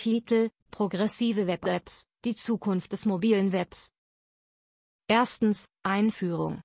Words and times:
Titel 0.00 0.50
Progressive 0.70 1.48
Web-Apps, 1.48 2.06
die 2.24 2.36
Zukunft 2.36 2.92
des 2.92 3.04
mobilen 3.04 3.50
Webs. 3.50 3.92
Erstens, 5.08 5.68
Einführung. 5.82 6.62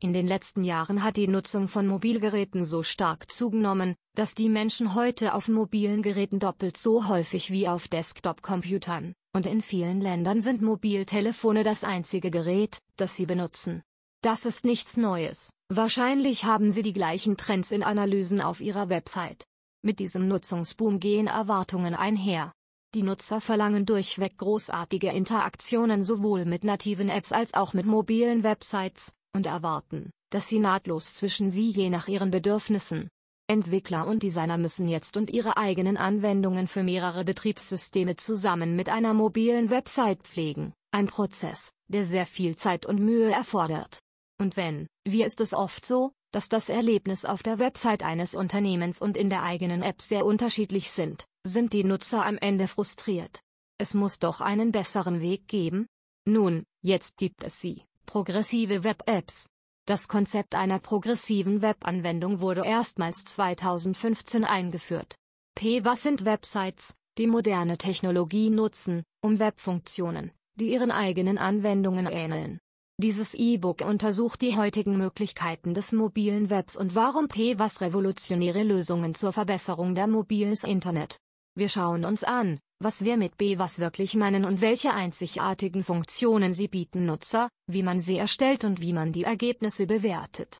In 0.00 0.12
den 0.12 0.26
letzten 0.26 0.64
Jahren 0.64 1.04
hat 1.04 1.16
die 1.16 1.28
Nutzung 1.28 1.68
von 1.68 1.86
Mobilgeräten 1.86 2.64
so 2.64 2.82
stark 2.82 3.30
zugenommen, 3.30 3.94
dass 4.16 4.34
die 4.34 4.48
Menschen 4.48 4.96
heute 4.96 5.32
auf 5.32 5.46
mobilen 5.46 6.02
Geräten 6.02 6.40
doppelt 6.40 6.76
so 6.76 7.06
häufig 7.06 7.52
wie 7.52 7.68
auf 7.68 7.86
Desktop-Computern, 7.86 9.14
und 9.32 9.46
in 9.46 9.62
vielen 9.62 10.00
Ländern 10.00 10.40
sind 10.40 10.60
Mobiltelefone 10.60 11.62
das 11.62 11.84
einzige 11.84 12.32
Gerät, 12.32 12.80
das 12.96 13.14
sie 13.14 13.26
benutzen. 13.26 13.84
Das 14.22 14.44
ist 14.44 14.64
nichts 14.64 14.96
Neues, 14.96 15.52
wahrscheinlich 15.68 16.44
haben 16.44 16.72
sie 16.72 16.82
die 16.82 16.92
gleichen 16.92 17.36
Trends 17.36 17.70
in 17.70 17.84
Analysen 17.84 18.40
auf 18.40 18.60
ihrer 18.60 18.88
Website. 18.88 19.44
Mit 19.82 20.00
diesem 20.00 20.26
Nutzungsboom 20.26 20.98
gehen 20.98 21.28
Erwartungen 21.28 21.94
einher. 21.94 22.52
Die 22.94 23.02
Nutzer 23.02 23.40
verlangen 23.40 23.86
durchweg 23.86 24.36
großartige 24.36 25.10
Interaktionen 25.10 26.02
sowohl 26.02 26.44
mit 26.46 26.64
nativen 26.64 27.08
Apps 27.08 27.30
als 27.32 27.54
auch 27.54 27.74
mit 27.74 27.86
mobilen 27.86 28.42
Websites, 28.42 29.12
und 29.32 29.46
erwarten, 29.46 30.10
dass 30.30 30.48
sie 30.48 30.58
nahtlos 30.58 31.14
zwischen 31.14 31.50
sie 31.50 31.70
je 31.70 31.90
nach 31.90 32.08
ihren 32.08 32.30
Bedürfnissen. 32.30 33.08
Entwickler 33.46 34.06
und 34.06 34.22
Designer 34.22 34.58
müssen 34.58 34.88
jetzt 34.88 35.16
und 35.16 35.30
ihre 35.30 35.56
eigenen 35.56 35.96
Anwendungen 35.96 36.66
für 36.66 36.82
mehrere 36.82 37.24
Betriebssysteme 37.24 38.16
zusammen 38.16 38.74
mit 38.74 38.88
einer 38.88 39.14
mobilen 39.14 39.70
Website 39.70 40.22
pflegen, 40.22 40.74
ein 40.90 41.06
Prozess, 41.06 41.72
der 41.86 42.04
sehr 42.04 42.26
viel 42.26 42.56
Zeit 42.56 42.84
und 42.84 43.00
Mühe 43.00 43.30
erfordert. 43.30 44.00
Und 44.40 44.56
wenn, 44.56 44.86
wie 45.06 45.22
ist 45.22 45.40
es 45.40 45.54
oft 45.54 45.86
so, 45.86 46.12
dass 46.30 46.48
das 46.48 46.68
Erlebnis 46.68 47.24
auf 47.24 47.42
der 47.42 47.58
Website 47.58 48.02
eines 48.02 48.34
Unternehmens 48.34 49.00
und 49.00 49.16
in 49.16 49.30
der 49.30 49.42
eigenen 49.42 49.82
App 49.82 50.02
sehr 50.02 50.26
unterschiedlich 50.26 50.90
sind, 50.90 51.26
sind 51.44 51.72
die 51.72 51.84
Nutzer 51.84 52.24
am 52.24 52.38
Ende 52.38 52.68
frustriert. 52.68 53.40
Es 53.78 53.94
muss 53.94 54.18
doch 54.18 54.40
einen 54.40 54.72
besseren 54.72 55.20
Weg 55.20 55.48
geben? 55.48 55.86
Nun, 56.26 56.64
jetzt 56.82 57.16
gibt 57.16 57.44
es 57.44 57.60
sie, 57.60 57.84
progressive 58.06 58.84
Web-Apps. 58.84 59.48
Das 59.86 60.08
Konzept 60.08 60.54
einer 60.54 60.80
progressiven 60.80 61.62
Webanwendung 61.62 62.40
wurde 62.40 62.66
erstmals 62.66 63.24
2015 63.24 64.44
eingeführt. 64.44 65.14
P. 65.54 65.84
Was 65.84 66.02
sind 66.02 66.24
Websites, 66.26 66.94
die 67.16 67.26
moderne 67.26 67.78
Technologie 67.78 68.50
nutzen, 68.50 69.02
um 69.22 69.38
Webfunktionen, 69.38 70.32
die 70.56 70.72
ihren 70.72 70.90
eigenen 70.90 71.38
Anwendungen 71.38 72.06
ähneln, 72.06 72.58
dieses 73.00 73.34
E-Book 73.34 73.80
untersucht 73.82 74.42
die 74.42 74.56
heutigen 74.56 74.98
Möglichkeiten 74.98 75.72
des 75.72 75.92
mobilen 75.92 76.50
Webs 76.50 76.76
und 76.76 76.96
warum 76.96 77.28
PWAS 77.28 77.80
revolutionäre 77.80 78.64
Lösungen 78.64 79.14
zur 79.14 79.32
Verbesserung 79.32 79.94
der 79.94 80.08
mobiles 80.08 80.64
Internet. 80.64 81.20
Wir 81.54 81.68
schauen 81.68 82.04
uns 82.04 82.24
an, 82.24 82.58
was 82.80 83.04
wir 83.04 83.16
mit 83.16 83.36
BWAS 83.36 83.78
wirklich 83.78 84.14
meinen 84.14 84.44
und 84.44 84.60
welche 84.60 84.94
einzigartigen 84.94 85.84
Funktionen 85.84 86.54
sie 86.54 86.66
bieten 86.66 87.06
Nutzer, 87.06 87.48
wie 87.68 87.84
man 87.84 88.00
sie 88.00 88.18
erstellt 88.18 88.64
und 88.64 88.80
wie 88.80 88.92
man 88.92 89.12
die 89.12 89.24
Ergebnisse 89.24 89.86
bewertet. 89.86 90.58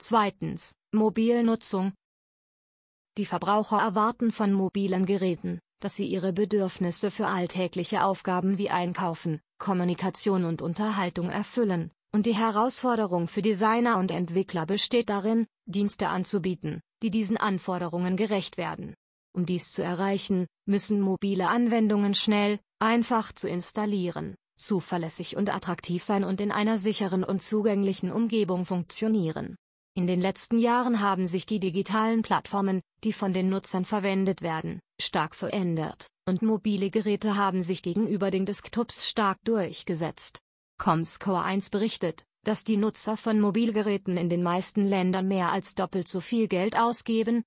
Zweitens, 0.00 0.74
Mobilnutzung. 0.92 1.92
Die 3.16 3.26
Verbraucher 3.26 3.78
erwarten 3.78 4.32
von 4.32 4.52
mobilen 4.52 5.06
Geräten, 5.06 5.60
dass 5.80 5.94
sie 5.94 6.06
ihre 6.06 6.32
Bedürfnisse 6.32 7.12
für 7.12 7.28
alltägliche 7.28 8.02
Aufgaben 8.04 8.58
wie 8.58 8.70
Einkaufen, 8.70 9.40
Kommunikation 9.58 10.44
und 10.44 10.62
Unterhaltung 10.62 11.30
erfüllen, 11.30 11.90
und 12.12 12.26
die 12.26 12.34
Herausforderung 12.34 13.28
für 13.28 13.42
Designer 13.42 13.98
und 13.98 14.10
Entwickler 14.10 14.66
besteht 14.66 15.10
darin, 15.10 15.46
Dienste 15.66 16.08
anzubieten, 16.08 16.80
die 17.02 17.10
diesen 17.10 17.36
Anforderungen 17.36 18.16
gerecht 18.16 18.56
werden. 18.56 18.94
Um 19.34 19.44
dies 19.44 19.72
zu 19.72 19.84
erreichen, 19.84 20.46
müssen 20.66 21.00
mobile 21.00 21.48
Anwendungen 21.48 22.14
schnell, 22.14 22.58
einfach 22.78 23.32
zu 23.32 23.48
installieren, 23.48 24.36
zuverlässig 24.56 25.36
und 25.36 25.54
attraktiv 25.54 26.02
sein 26.02 26.24
und 26.24 26.40
in 26.40 26.50
einer 26.50 26.78
sicheren 26.78 27.22
und 27.22 27.42
zugänglichen 27.42 28.10
Umgebung 28.10 28.64
funktionieren. 28.64 29.56
In 29.98 30.06
den 30.06 30.20
letzten 30.20 30.58
Jahren 30.58 31.00
haben 31.00 31.26
sich 31.26 31.44
die 31.44 31.58
digitalen 31.58 32.22
Plattformen, 32.22 32.82
die 33.02 33.12
von 33.12 33.32
den 33.32 33.48
Nutzern 33.48 33.84
verwendet 33.84 34.42
werden, 34.42 34.78
stark 35.00 35.34
verändert, 35.34 36.06
und 36.24 36.40
mobile 36.40 36.90
Geräte 36.90 37.34
haben 37.34 37.64
sich 37.64 37.82
gegenüber 37.82 38.30
den 38.30 38.46
Desktops 38.46 39.08
stark 39.08 39.38
durchgesetzt. 39.42 40.38
Comscore 40.80 41.42
1 41.42 41.70
berichtet, 41.70 42.22
dass 42.44 42.62
die 42.62 42.76
Nutzer 42.76 43.16
von 43.16 43.40
Mobilgeräten 43.40 44.16
in 44.16 44.28
den 44.28 44.44
meisten 44.44 44.86
Ländern 44.86 45.26
mehr 45.26 45.50
als 45.50 45.74
doppelt 45.74 46.06
so 46.06 46.20
viel 46.20 46.46
Geld 46.46 46.78
ausgeben. 46.78 47.42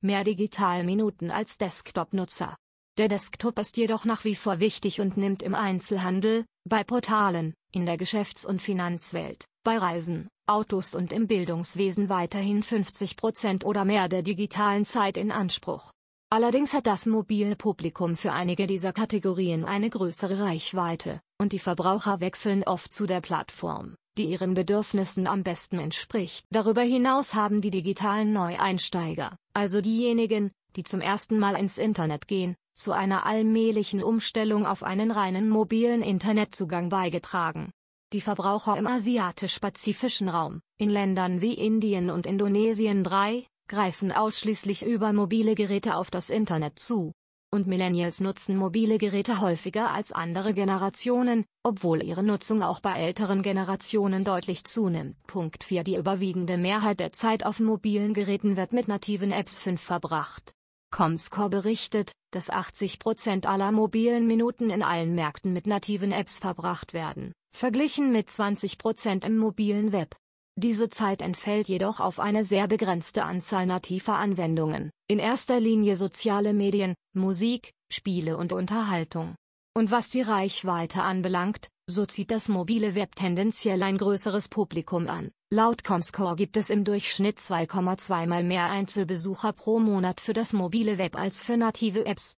Mehr 0.00 0.24
Digitalminuten 0.24 1.30
als 1.30 1.58
Desktop-Nutzer. 1.58 2.56
Der 2.96 3.08
Desktop 3.08 3.58
ist 3.58 3.76
jedoch 3.76 4.06
nach 4.06 4.24
wie 4.24 4.36
vor 4.36 4.58
wichtig 4.58 5.02
und 5.02 5.18
nimmt 5.18 5.42
im 5.42 5.54
Einzelhandel, 5.54 6.46
bei 6.66 6.82
Portalen, 6.82 7.52
in 7.72 7.84
der 7.84 7.98
Geschäfts- 7.98 8.46
und 8.46 8.62
Finanzwelt, 8.62 9.44
bei 9.64 9.76
Reisen, 9.76 10.30
Autos 10.48 10.94
und 10.94 11.12
im 11.12 11.26
Bildungswesen 11.26 12.08
weiterhin 12.08 12.62
50% 12.62 13.64
oder 13.64 13.84
mehr 13.84 14.08
der 14.08 14.22
digitalen 14.22 14.84
Zeit 14.84 15.16
in 15.16 15.32
Anspruch. 15.32 15.90
Allerdings 16.30 16.72
hat 16.72 16.86
das 16.86 17.06
mobile 17.06 17.56
Publikum 17.56 18.16
für 18.16 18.32
einige 18.32 18.66
dieser 18.66 18.92
Kategorien 18.92 19.64
eine 19.64 19.90
größere 19.90 20.38
Reichweite, 20.40 21.20
und 21.38 21.52
die 21.52 21.58
Verbraucher 21.58 22.20
wechseln 22.20 22.62
oft 22.62 22.94
zu 22.94 23.06
der 23.06 23.20
Plattform, 23.20 23.96
die 24.18 24.26
ihren 24.26 24.54
Bedürfnissen 24.54 25.26
am 25.26 25.42
besten 25.42 25.80
entspricht. 25.80 26.44
Darüber 26.50 26.82
hinaus 26.82 27.34
haben 27.34 27.60
die 27.60 27.70
digitalen 27.70 28.32
Neueinsteiger, 28.32 29.36
also 29.52 29.80
diejenigen, 29.80 30.52
die 30.76 30.84
zum 30.84 31.00
ersten 31.00 31.38
Mal 31.38 31.56
ins 31.56 31.78
Internet 31.78 32.28
gehen, 32.28 32.54
zu 32.72 32.92
einer 32.92 33.26
allmählichen 33.26 34.02
Umstellung 34.02 34.66
auf 34.66 34.82
einen 34.82 35.10
reinen 35.10 35.48
mobilen 35.48 36.02
Internetzugang 36.02 36.88
beigetragen. 36.88 37.72
Die 38.16 38.22
Verbraucher 38.22 38.78
im 38.78 38.86
asiatisch-pazifischen 38.86 40.30
Raum, 40.30 40.62
in 40.78 40.88
Ländern 40.88 41.42
wie 41.42 41.52
Indien 41.52 42.08
und 42.08 42.24
Indonesien 42.24 43.04
3, 43.04 43.44
greifen 43.68 44.10
ausschließlich 44.10 44.86
über 44.86 45.12
mobile 45.12 45.54
Geräte 45.54 45.96
auf 45.96 46.10
das 46.10 46.30
Internet 46.30 46.78
zu. 46.78 47.12
Und 47.52 47.66
Millennials 47.66 48.20
nutzen 48.20 48.56
mobile 48.56 48.96
Geräte 48.96 49.42
häufiger 49.42 49.90
als 49.90 50.12
andere 50.12 50.54
Generationen, 50.54 51.44
obwohl 51.62 52.02
ihre 52.02 52.22
Nutzung 52.22 52.62
auch 52.62 52.80
bei 52.80 52.94
älteren 52.94 53.42
Generationen 53.42 54.24
deutlich 54.24 54.64
zunimmt. 54.64 55.22
Punkt 55.26 55.62
4 55.62 55.84
Die 55.84 55.96
überwiegende 55.96 56.56
Mehrheit 56.56 57.00
der 57.00 57.12
Zeit 57.12 57.44
auf 57.44 57.60
mobilen 57.60 58.14
Geräten 58.14 58.56
wird 58.56 58.72
mit 58.72 58.88
nativen 58.88 59.30
Apps 59.30 59.58
5 59.58 59.78
verbracht. 59.78 60.54
Comscore 60.90 61.50
berichtet, 61.50 62.12
dass 62.30 62.50
80% 62.50 63.44
aller 63.44 63.72
mobilen 63.72 64.26
Minuten 64.26 64.70
in 64.70 64.82
allen 64.82 65.14
Märkten 65.14 65.52
mit 65.52 65.66
nativen 65.66 66.12
Apps 66.12 66.38
verbracht 66.38 66.94
werden 66.94 67.34
verglichen 67.56 68.12
mit 68.12 68.28
20% 68.28 69.24
im 69.24 69.38
mobilen 69.38 69.92
Web. 69.92 70.14
Diese 70.58 70.88
Zeit 70.88 71.22
entfällt 71.22 71.68
jedoch 71.68 72.00
auf 72.00 72.20
eine 72.20 72.44
sehr 72.44 72.68
begrenzte 72.68 73.24
Anzahl 73.24 73.66
nativer 73.66 74.16
Anwendungen, 74.18 74.90
in 75.08 75.18
erster 75.18 75.58
Linie 75.58 75.96
soziale 75.96 76.52
Medien, 76.52 76.94
Musik, 77.14 77.72
Spiele 77.92 78.36
und 78.36 78.52
Unterhaltung. 78.52 79.34
Und 79.74 79.90
was 79.90 80.10
die 80.10 80.22
Reichweite 80.22 81.02
anbelangt, 81.02 81.68
so 81.88 82.04
zieht 82.04 82.30
das 82.30 82.48
mobile 82.48 82.94
Web 82.94 83.14
tendenziell 83.16 83.82
ein 83.82 83.98
größeres 83.98 84.48
Publikum 84.48 85.08
an. 85.08 85.30
Laut 85.52 85.84
Comscore 85.84 86.36
gibt 86.36 86.56
es 86.56 86.70
im 86.70 86.84
Durchschnitt 86.84 87.38
2,2 87.38 88.26
mal 88.26 88.44
mehr 88.44 88.66
Einzelbesucher 88.66 89.52
pro 89.52 89.78
Monat 89.78 90.20
für 90.20 90.32
das 90.32 90.52
mobile 90.52 90.98
Web 90.98 91.16
als 91.16 91.42
für 91.42 91.56
native 91.56 92.04
Apps. 92.06 92.36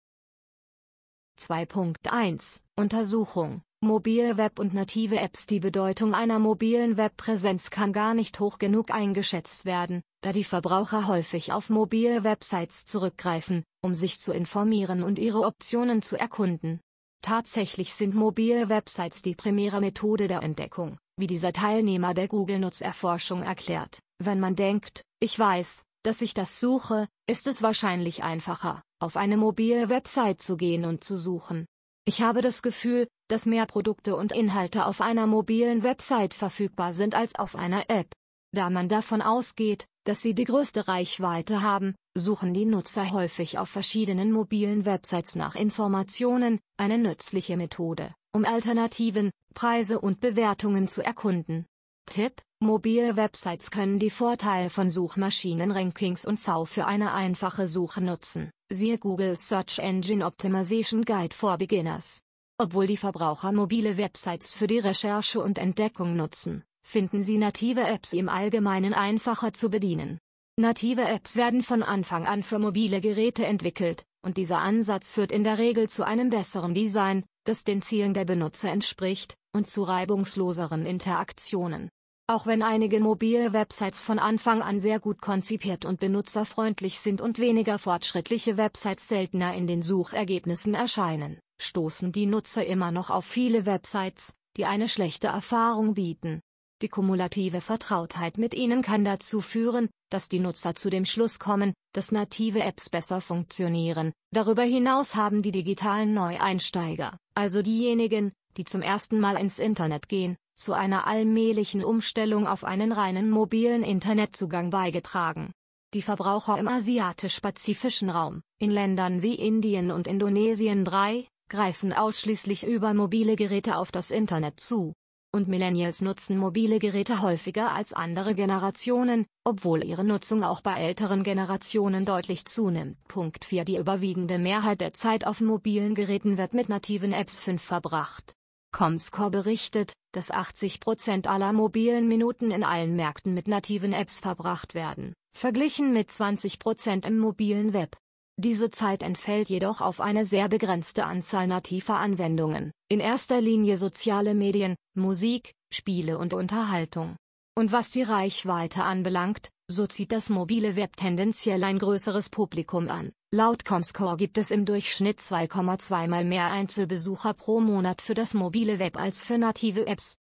2.1 1.40 2.62
Untersuchung 2.76 3.62
Mobile 3.84 4.38
Web 4.38 4.58
und 4.58 4.74
native 4.74 5.20
Apps 5.20 5.46
Die 5.46 5.60
Bedeutung 5.60 6.16
einer 6.16 6.40
mobilen 6.40 6.98
Webpräsenz 6.98 7.70
kann 7.70 7.94
gar 7.94 8.16
nicht 8.16 8.40
hoch 8.40 8.58
genug 8.58 8.90
eingeschätzt 8.90 9.66
werden, 9.66 10.02
da 10.22 10.34
die 10.34 10.44
Verbraucher 10.44 11.06
häufig 11.06 11.54
auf 11.54 11.70
mobile 11.70 12.24
Websites 12.24 12.86
zurückgreifen, 12.86 13.64
um 13.84 13.94
sich 13.94 14.18
zu 14.18 14.34
informieren 14.34 15.04
und 15.04 15.20
ihre 15.20 15.42
Optionen 15.42 16.02
zu 16.02 16.18
erkunden. 16.18 16.82
Tatsächlich 17.22 17.94
sind 17.94 18.16
mobile 18.16 18.68
Websites 18.68 19.22
die 19.22 19.36
primäre 19.36 19.80
Methode 19.80 20.28
der 20.28 20.42
Entdeckung, 20.42 20.98
wie 21.16 21.28
dieser 21.28 21.54
Teilnehmer 21.54 22.16
der 22.16 22.28
Google-Nutzerforschung 22.28 23.44
erklärt. 23.44 24.00
Wenn 24.18 24.40
man 24.40 24.56
denkt, 24.56 25.04
ich 25.20 25.38
weiß, 25.38 25.84
dass 26.04 26.24
ich 26.24 26.34
das 26.34 26.60
suche, 26.60 27.08
ist 27.30 27.46
es 27.46 27.62
wahrscheinlich 27.62 28.24
einfacher, 28.24 28.82
auf 29.00 29.18
eine 29.18 29.38
mobile 29.38 29.90
Website 29.90 30.42
zu 30.42 30.58
gehen 30.58 30.84
und 30.84 31.04
zu 31.04 31.16
suchen. 31.16 31.68
Ich 32.06 32.22
habe 32.22 32.42
das 32.42 32.62
Gefühl, 32.62 33.08
dass 33.28 33.46
mehr 33.46 33.66
Produkte 33.66 34.16
und 34.16 34.32
Inhalte 34.32 34.86
auf 34.86 35.02
einer 35.02 35.28
mobilen 35.28 35.84
Website 35.84 36.34
verfügbar 36.34 36.94
sind 36.94 37.16
als 37.16 37.36
auf 37.36 37.56
einer 37.56 37.90
App. 37.90 38.12
Da 38.54 38.70
man 38.70 38.90
davon 38.90 39.22
ausgeht, 39.22 39.86
dass 40.06 40.22
sie 40.22 40.34
die 40.34 40.46
größte 40.46 40.88
Reichweite 40.88 41.62
haben, 41.62 41.96
suchen 42.18 42.54
die 42.54 42.66
Nutzer 42.66 43.12
häufig 43.12 43.58
auf 43.58 43.70
verschiedenen 43.70 44.32
mobilen 44.32 44.86
Websites 44.86 45.36
nach 45.36 45.56
Informationen, 45.56 46.60
eine 46.78 46.98
nützliche 46.98 47.58
Methode, 47.58 48.14
um 48.34 48.46
Alternativen, 48.46 49.32
Preise 49.54 50.00
und 50.00 50.22
Bewertungen 50.22 50.88
zu 50.88 51.04
erkunden. 51.04 51.66
Tipp: 52.06 52.42
Mobile 52.62 53.18
Websites 53.18 53.70
können 53.70 54.00
die 54.00 54.10
Vorteile 54.10 54.70
von 54.70 54.90
Suchmaschinenrankings 54.92 56.26
und 56.26 56.40
SAU 56.40 56.66
für 56.66 56.86
eine 56.86 57.14
einfache 57.14 57.68
Suche 57.68 58.02
nutzen. 58.02 58.50
Siehe 58.72 58.98
Google 58.98 59.36
Search 59.36 59.80
Engine 59.80 60.26
Optimization 60.26 61.04
Guide 61.04 61.36
for 61.36 61.58
Beginners. 61.58 62.22
Obwohl 62.60 62.88
die 62.88 62.98
Verbraucher 62.98 63.52
mobile 63.52 63.98
Websites 63.98 64.52
für 64.52 64.66
die 64.66 64.80
Recherche 64.80 65.40
und 65.40 65.60
Entdeckung 65.60 66.16
nutzen, 66.16 66.64
finden 66.82 67.22
sie 67.22 67.38
native 67.38 67.82
Apps 67.82 68.14
im 68.14 68.30
Allgemeinen 68.30 68.96
einfacher 68.96 69.54
zu 69.54 69.70
bedienen. 69.70 70.18
Native 70.60 71.04
Apps 71.04 71.36
werden 71.36 71.62
von 71.62 71.84
Anfang 71.84 72.26
an 72.26 72.42
für 72.42 72.58
mobile 72.58 73.00
Geräte 73.00 73.46
entwickelt, 73.46 74.06
und 74.24 74.38
dieser 74.38 74.58
Ansatz 74.58 75.12
führt 75.12 75.32
in 75.32 75.44
der 75.44 75.60
Regel 75.60 75.88
zu 75.88 76.04
einem 76.04 76.32
besseren 76.32 76.74
Design, 76.74 77.24
das 77.44 77.64
den 77.64 77.84
Zielen 77.84 78.16
der 78.16 78.26
Benutzer 78.26 78.72
entspricht, 78.72 79.36
und 79.54 79.70
zu 79.70 79.84
reibungsloseren 79.84 80.88
Interaktionen. 80.88 81.90
Auch 82.26 82.48
wenn 82.48 82.64
einige 82.64 83.00
mobile 83.00 83.54
Websites 83.54 84.02
von 84.02 84.18
Anfang 84.18 84.64
an 84.64 84.80
sehr 84.80 85.00
gut 85.00 85.22
konzipiert 85.22 85.86
und 85.86 86.00
benutzerfreundlich 86.00 87.00
sind 87.00 87.22
und 87.22 87.38
weniger 87.38 87.78
fortschrittliche 87.78 88.58
Websites 88.58 89.08
seltener 89.08 89.54
in 89.54 89.68
den 89.68 89.84
Suchergebnissen 89.84 90.74
erscheinen, 90.74 91.40
stoßen 91.60 92.12
die 92.12 92.26
Nutzer 92.26 92.66
immer 92.66 92.92
noch 92.92 93.10
auf 93.10 93.26
viele 93.26 93.66
Websites, 93.66 94.36
die 94.56 94.66
eine 94.66 94.90
schlechte 94.90 95.28
Erfahrung 95.28 95.94
bieten. 95.94 96.42
Die 96.82 96.90
kumulative 96.90 97.62
Vertrautheit 97.62 98.38
mit 98.38 98.54
ihnen 98.54 98.84
kann 98.84 99.04
dazu 99.04 99.42
führen, 99.42 99.90
dass 100.12 100.30
die 100.30 100.40
Nutzer 100.40 100.76
zu 100.76 100.90
dem 100.92 101.06
Schluss 101.06 101.40
kommen, 101.40 101.74
dass 101.94 102.12
native 102.12 102.62
Apps 102.62 102.90
besser 102.90 103.20
funktionieren. 103.20 104.14
Darüber 104.32 104.62
hinaus 104.62 105.16
haben 105.16 105.42
die 105.42 105.52
digitalen 105.52 106.14
Neueinsteiger, 106.14 107.18
also 107.34 107.64
diejenigen, 107.64 108.32
die 108.58 108.64
zum 108.64 108.82
ersten 108.82 109.20
Mal 109.20 109.38
ins 109.38 109.58
Internet 109.58 110.08
gehen, 110.08 110.38
zu 110.54 110.74
einer 110.74 111.08
allmählichen 111.08 111.84
Umstellung 111.84 112.48
auf 112.48 112.64
einen 112.64 112.92
reinen 112.92 113.30
mobilen 113.30 113.84
Internetzugang 113.84 114.70
beigetragen. 114.70 115.54
Die 115.94 116.02
Verbraucher 116.02 116.58
im 116.58 116.68
asiatisch-pazifischen 116.68 118.10
Raum, 118.10 118.42
in 118.60 118.72
Ländern 118.72 119.22
wie 119.22 119.36
Indien 119.36 119.90
und 119.90 120.06
Indonesien 120.06 120.84
3, 120.84 121.28
greifen 121.50 121.94
ausschließlich 121.94 122.66
über 122.66 122.94
mobile 122.94 123.36
Geräte 123.36 123.78
auf 123.78 123.92
das 123.92 124.12
Internet 124.12 124.60
zu 124.60 124.94
und 125.38 125.48
Millennials 125.48 126.02
nutzen 126.02 126.38
mobile 126.38 126.80
Geräte 126.80 127.22
häufiger 127.22 127.72
als 127.72 127.94
andere 127.94 128.34
Generationen, 128.34 129.26
obwohl 129.44 129.84
ihre 129.84 130.04
Nutzung 130.04 130.44
auch 130.44 130.62
bei 130.62 130.74
älteren 130.74 131.24
Generationen 131.24 132.06
deutlich 132.06 132.46
zunimmt. 132.46 132.98
Punkt 133.08 133.46
4 133.46 133.64
Die 133.64 133.78
überwiegende 133.78 134.40
Mehrheit 134.40 134.82
der 134.82 134.94
Zeit 134.94 135.28
auf 135.28 135.40
mobilen 135.40 135.96
Geräten 135.96 136.38
wird 136.38 136.54
mit 136.54 136.70
nativen 136.70 137.14
Apps 137.14 137.40
5 137.40 137.62
verbracht. 137.62 138.34
Comscore 138.72 139.32
berichtet, 139.32 139.94
dass 140.12 140.32
80% 140.32 141.28
aller 141.28 141.54
mobilen 141.54 142.08
Minuten 142.08 142.52
in 142.52 142.64
allen 142.64 142.96
Märkten 142.96 143.34
mit 143.34 143.48
nativen 143.48 143.94
Apps 143.94 144.20
verbracht 144.20 144.74
werden, 144.74 145.14
verglichen 145.36 145.94
mit 145.94 146.10
20% 146.10 147.06
im 147.06 147.20
mobilen 147.20 147.74
Web. 147.74 147.96
Diese 148.40 148.70
Zeit 148.70 149.02
entfällt 149.02 149.50
jedoch 149.50 149.82
auf 149.82 150.00
eine 150.00 150.24
sehr 150.24 150.48
begrenzte 150.48 151.06
Anzahl 151.06 151.48
nativer 151.48 151.98
Anwendungen, 151.98 152.72
in 152.88 153.00
erster 153.00 153.42
Linie 153.42 153.78
soziale 153.78 154.36
Medien, 154.36 154.76
Musik, 154.96 155.54
Spiele 155.74 156.20
und 156.20 156.36
Unterhaltung. 156.36 157.16
Und 157.58 157.72
was 157.72 157.90
die 157.90 158.04
Reichweite 158.04 158.84
anbelangt, 158.84 159.50
so 159.68 159.88
zieht 159.88 160.12
das 160.12 160.30
mobile 160.30 160.76
Web 160.76 160.96
tendenziell 160.98 161.64
ein 161.64 161.80
größeres 161.80 162.30
Publikum 162.30 162.90
an. 162.90 163.12
Laut 163.34 163.66
Comscore 163.66 164.18
gibt 164.18 164.38
es 164.38 164.52
im 164.52 164.66
Durchschnitt 164.66 165.20
2,2 165.20 166.08
mal 166.08 166.24
mehr 166.24 166.52
Einzelbesucher 166.52 167.34
pro 167.34 167.60
Monat 167.60 168.04
für 168.04 168.14
das 168.14 168.36
mobile 168.36 168.78
Web 168.78 168.98
als 168.98 169.24
für 169.24 169.40
native 169.40 169.88
Apps. 169.88 170.20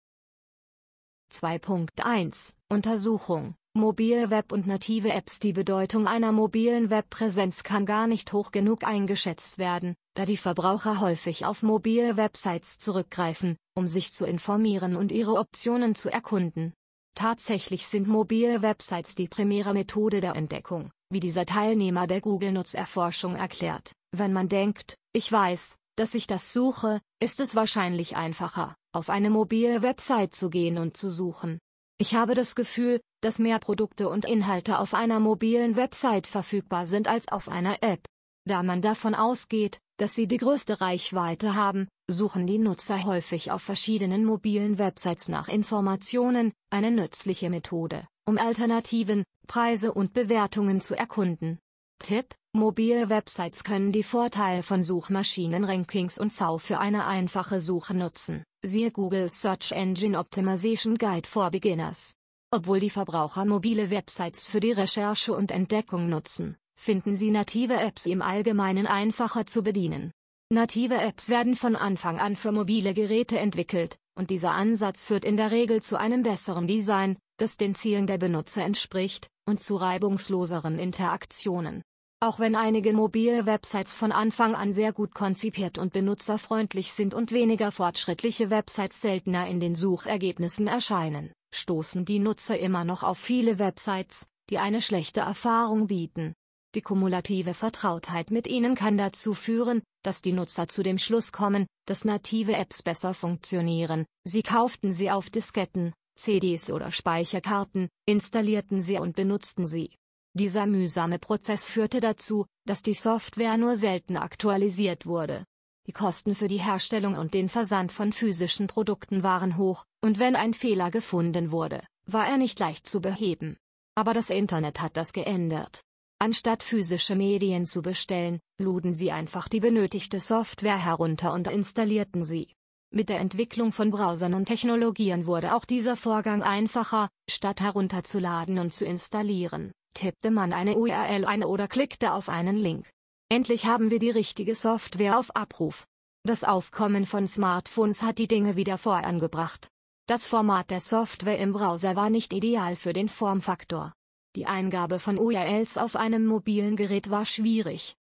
2.1 1.32 2.54
Untersuchung 2.68 3.54
Mobile 3.76 4.30
Web 4.30 4.50
und 4.50 4.66
native 4.66 5.12
Apps 5.12 5.38
Die 5.38 5.52
Bedeutung 5.52 6.08
einer 6.08 6.32
mobilen 6.32 6.90
Webpräsenz 6.90 7.62
kann 7.62 7.86
gar 7.86 8.08
nicht 8.08 8.32
hoch 8.32 8.50
genug 8.50 8.82
eingeschätzt 8.82 9.58
werden, 9.58 9.94
da 10.14 10.26
die 10.26 10.36
Verbraucher 10.36 10.98
häufig 10.98 11.46
auf 11.46 11.62
mobile 11.62 12.16
Websites 12.16 12.78
zurückgreifen, 12.78 13.56
um 13.76 13.86
sich 13.86 14.10
zu 14.10 14.26
informieren 14.26 14.96
und 14.96 15.12
ihre 15.12 15.34
Optionen 15.34 15.94
zu 15.94 16.10
erkunden. 16.10 16.74
Tatsächlich 17.14 17.86
sind 17.86 18.08
mobile 18.08 18.60
Websites 18.60 19.14
die 19.14 19.28
primäre 19.28 19.72
Methode 19.72 20.20
der 20.20 20.34
Entdeckung, 20.34 20.90
wie 21.08 21.20
dieser 21.20 21.46
Teilnehmer 21.46 22.08
der 22.08 22.20
Google-Nutzerforschung 22.20 23.36
erklärt. 23.36 23.92
Wenn 24.10 24.32
man 24.32 24.48
denkt, 24.48 24.96
ich 25.12 25.30
weiß, 25.30 25.76
dass 25.96 26.16
ich 26.16 26.26
das 26.26 26.52
suche, 26.52 27.00
ist 27.22 27.38
es 27.38 27.54
wahrscheinlich 27.54 28.16
einfacher, 28.16 28.74
auf 28.92 29.10
eine 29.10 29.30
mobile 29.30 29.82
Website 29.82 30.34
zu 30.34 30.50
gehen 30.50 30.76
und 30.76 30.96
zu 30.96 31.08
suchen. 31.08 31.60
Ich 31.98 32.14
habe 32.14 32.34
das 32.34 32.54
Gefühl, 32.54 33.00
dass 33.20 33.38
mehr 33.38 33.58
Produkte 33.58 34.08
und 34.08 34.24
Inhalte 34.24 34.78
auf 34.78 34.94
einer 34.94 35.20
mobilen 35.20 35.76
Website 35.76 36.26
verfügbar 36.26 36.86
sind 36.86 37.08
als 37.08 37.28
auf 37.28 37.48
einer 37.48 37.82
App. 37.82 38.04
Da 38.46 38.62
man 38.62 38.82
davon 38.82 39.14
ausgeht, 39.14 39.78
dass 39.98 40.14
sie 40.14 40.26
die 40.26 40.38
größte 40.38 40.80
Reichweite 40.80 41.54
haben, 41.54 41.88
suchen 42.10 42.46
die 42.46 42.58
Nutzer 42.58 43.04
häufig 43.04 43.50
auf 43.50 43.62
verschiedenen 43.62 44.24
mobilen 44.24 44.78
Websites 44.78 45.28
nach 45.28 45.48
Informationen, 45.48 46.52
eine 46.70 46.90
nützliche 46.90 47.50
Methode, 47.50 48.06
um 48.26 48.38
Alternativen, 48.38 49.24
Preise 49.46 49.92
und 49.92 50.14
Bewertungen 50.14 50.80
zu 50.80 50.96
erkunden. 50.96 51.58
Tipp: 51.98 52.34
Mobile 52.54 53.10
Websites 53.10 53.62
können 53.62 53.92
die 53.92 54.02
Vorteile 54.02 54.62
von 54.62 54.82
Suchmaschinenrankings 54.84 56.18
und 56.18 56.32
SAU 56.32 56.58
für 56.58 56.78
eine 56.78 57.06
einfache 57.06 57.60
Suche 57.60 57.94
nutzen. 57.94 58.42
Siehe 58.64 58.90
Google 58.90 59.28
Search 59.28 59.72
Engine 59.72 60.18
Optimization 60.18 60.96
Guide 60.96 61.28
for 61.28 61.50
Beginners. 61.50 62.14
Obwohl 62.52 62.80
die 62.80 62.90
Verbraucher 62.90 63.44
mobile 63.44 63.90
Websites 63.90 64.44
für 64.44 64.58
die 64.58 64.72
Recherche 64.72 65.32
und 65.32 65.52
Entdeckung 65.52 66.08
nutzen, 66.08 66.56
finden 66.74 67.14
sie 67.14 67.30
native 67.30 67.74
Apps 67.74 68.06
im 68.06 68.22
Allgemeinen 68.22 68.88
einfacher 68.88 69.46
zu 69.46 69.62
bedienen. 69.62 70.10
Native 70.52 70.96
Apps 70.96 71.28
werden 71.28 71.54
von 71.54 71.76
Anfang 71.76 72.18
an 72.18 72.34
für 72.34 72.50
mobile 72.50 72.92
Geräte 72.92 73.38
entwickelt, 73.38 73.98
und 74.16 74.30
dieser 74.30 74.50
Ansatz 74.50 75.04
führt 75.04 75.24
in 75.24 75.36
der 75.36 75.52
Regel 75.52 75.80
zu 75.80 75.96
einem 75.96 76.24
besseren 76.24 76.66
Design, 76.66 77.16
das 77.36 77.56
den 77.56 77.76
Zielen 77.76 78.08
der 78.08 78.18
Benutzer 78.18 78.64
entspricht, 78.64 79.28
und 79.46 79.62
zu 79.62 79.76
reibungsloseren 79.76 80.80
Interaktionen. 80.80 81.82
Auch 82.18 82.40
wenn 82.40 82.56
einige 82.56 82.92
mobile 82.92 83.46
Websites 83.46 83.94
von 83.94 84.10
Anfang 84.10 84.56
an 84.56 84.72
sehr 84.72 84.92
gut 84.92 85.14
konzipiert 85.14 85.78
und 85.78 85.92
benutzerfreundlich 85.92 86.92
sind 86.92 87.14
und 87.14 87.30
weniger 87.30 87.70
fortschrittliche 87.70 88.50
Websites 88.50 89.00
seltener 89.00 89.46
in 89.46 89.60
den 89.60 89.76
Suchergebnissen 89.76 90.66
erscheinen, 90.66 91.32
stoßen 91.52 92.04
die 92.04 92.18
Nutzer 92.18 92.58
immer 92.58 92.84
noch 92.84 93.02
auf 93.02 93.18
viele 93.18 93.58
Websites, 93.58 94.28
die 94.48 94.58
eine 94.58 94.82
schlechte 94.82 95.20
Erfahrung 95.20 95.86
bieten. 95.86 96.34
Die 96.74 96.82
kumulative 96.82 97.54
Vertrautheit 97.54 98.30
mit 98.30 98.46
ihnen 98.46 98.76
kann 98.76 98.96
dazu 98.96 99.34
führen, 99.34 99.82
dass 100.04 100.22
die 100.22 100.32
Nutzer 100.32 100.68
zu 100.68 100.82
dem 100.82 100.98
Schluss 100.98 101.32
kommen, 101.32 101.66
dass 101.86 102.04
native 102.04 102.54
Apps 102.54 102.82
besser 102.82 103.12
funktionieren. 103.12 104.06
Sie 104.24 104.42
kauften 104.42 104.92
sie 104.92 105.10
auf 105.10 105.30
Disketten, 105.30 105.92
CDs 106.16 106.70
oder 106.70 106.92
Speicherkarten, 106.92 107.88
installierten 108.06 108.80
sie 108.80 108.98
und 108.98 109.16
benutzten 109.16 109.66
sie. 109.66 109.96
Dieser 110.34 110.66
mühsame 110.66 111.18
Prozess 111.18 111.66
führte 111.66 111.98
dazu, 111.98 112.46
dass 112.64 112.82
die 112.82 112.94
Software 112.94 113.56
nur 113.56 113.74
selten 113.74 114.16
aktualisiert 114.16 115.06
wurde. 115.06 115.44
Die 115.86 115.92
Kosten 115.92 116.34
für 116.34 116.48
die 116.48 116.60
Herstellung 116.60 117.16
und 117.16 117.34
den 117.34 117.48
Versand 117.48 117.90
von 117.90 118.12
physischen 118.12 118.66
Produkten 118.66 119.22
waren 119.22 119.56
hoch, 119.56 119.84
und 120.02 120.18
wenn 120.18 120.36
ein 120.36 120.54
Fehler 120.54 120.90
gefunden 120.90 121.50
wurde, 121.50 121.82
war 122.06 122.26
er 122.26 122.36
nicht 122.36 122.58
leicht 122.58 122.88
zu 122.88 123.00
beheben. 123.00 123.56
Aber 123.94 124.14
das 124.14 124.30
Internet 124.30 124.80
hat 124.80 124.96
das 124.96 125.12
geändert. 125.12 125.82
Anstatt 126.18 126.62
physische 126.62 127.16
Medien 127.16 127.64
zu 127.64 127.80
bestellen, 127.80 128.40
luden 128.58 128.94
sie 128.94 129.10
einfach 129.10 129.48
die 129.48 129.60
benötigte 129.60 130.20
Software 130.20 130.78
herunter 130.78 131.32
und 131.32 131.46
installierten 131.48 132.24
sie. 132.24 132.52
Mit 132.92 133.08
der 133.08 133.20
Entwicklung 133.20 133.72
von 133.72 133.90
Browsern 133.90 134.34
und 134.34 134.46
Technologien 134.46 135.26
wurde 135.26 135.54
auch 135.54 135.64
dieser 135.64 135.96
Vorgang 135.96 136.42
einfacher, 136.42 137.08
statt 137.28 137.60
herunterzuladen 137.60 138.58
und 138.58 138.74
zu 138.74 138.84
installieren, 138.84 139.72
tippte 139.94 140.30
man 140.30 140.52
eine 140.52 140.76
URL 140.76 141.24
ein 141.24 141.44
oder 141.44 141.68
klickte 141.68 142.12
auf 142.12 142.28
einen 142.28 142.56
Link. 142.56 142.90
Endlich 143.32 143.66
haben 143.66 143.92
wir 143.92 144.00
die 144.00 144.10
richtige 144.10 144.56
Software 144.56 145.16
auf 145.16 145.36
Abruf. 145.36 145.86
Das 146.24 146.42
Aufkommen 146.42 147.06
von 147.06 147.28
Smartphones 147.28 148.02
hat 148.02 148.18
die 148.18 148.26
Dinge 148.26 148.56
wieder 148.56 148.76
vorangebracht. 148.76 149.68
Das 150.08 150.26
Format 150.26 150.68
der 150.70 150.80
Software 150.80 151.38
im 151.38 151.52
Browser 151.52 151.94
war 151.94 152.10
nicht 152.10 152.32
ideal 152.32 152.74
für 152.74 152.92
den 152.92 153.08
Formfaktor. 153.08 153.92
Die 154.34 154.46
Eingabe 154.46 154.98
von 154.98 155.16
URLs 155.16 155.78
auf 155.78 155.94
einem 155.94 156.26
mobilen 156.26 156.74
Gerät 156.74 157.08
war 157.08 157.24
schwierig. 157.24 157.94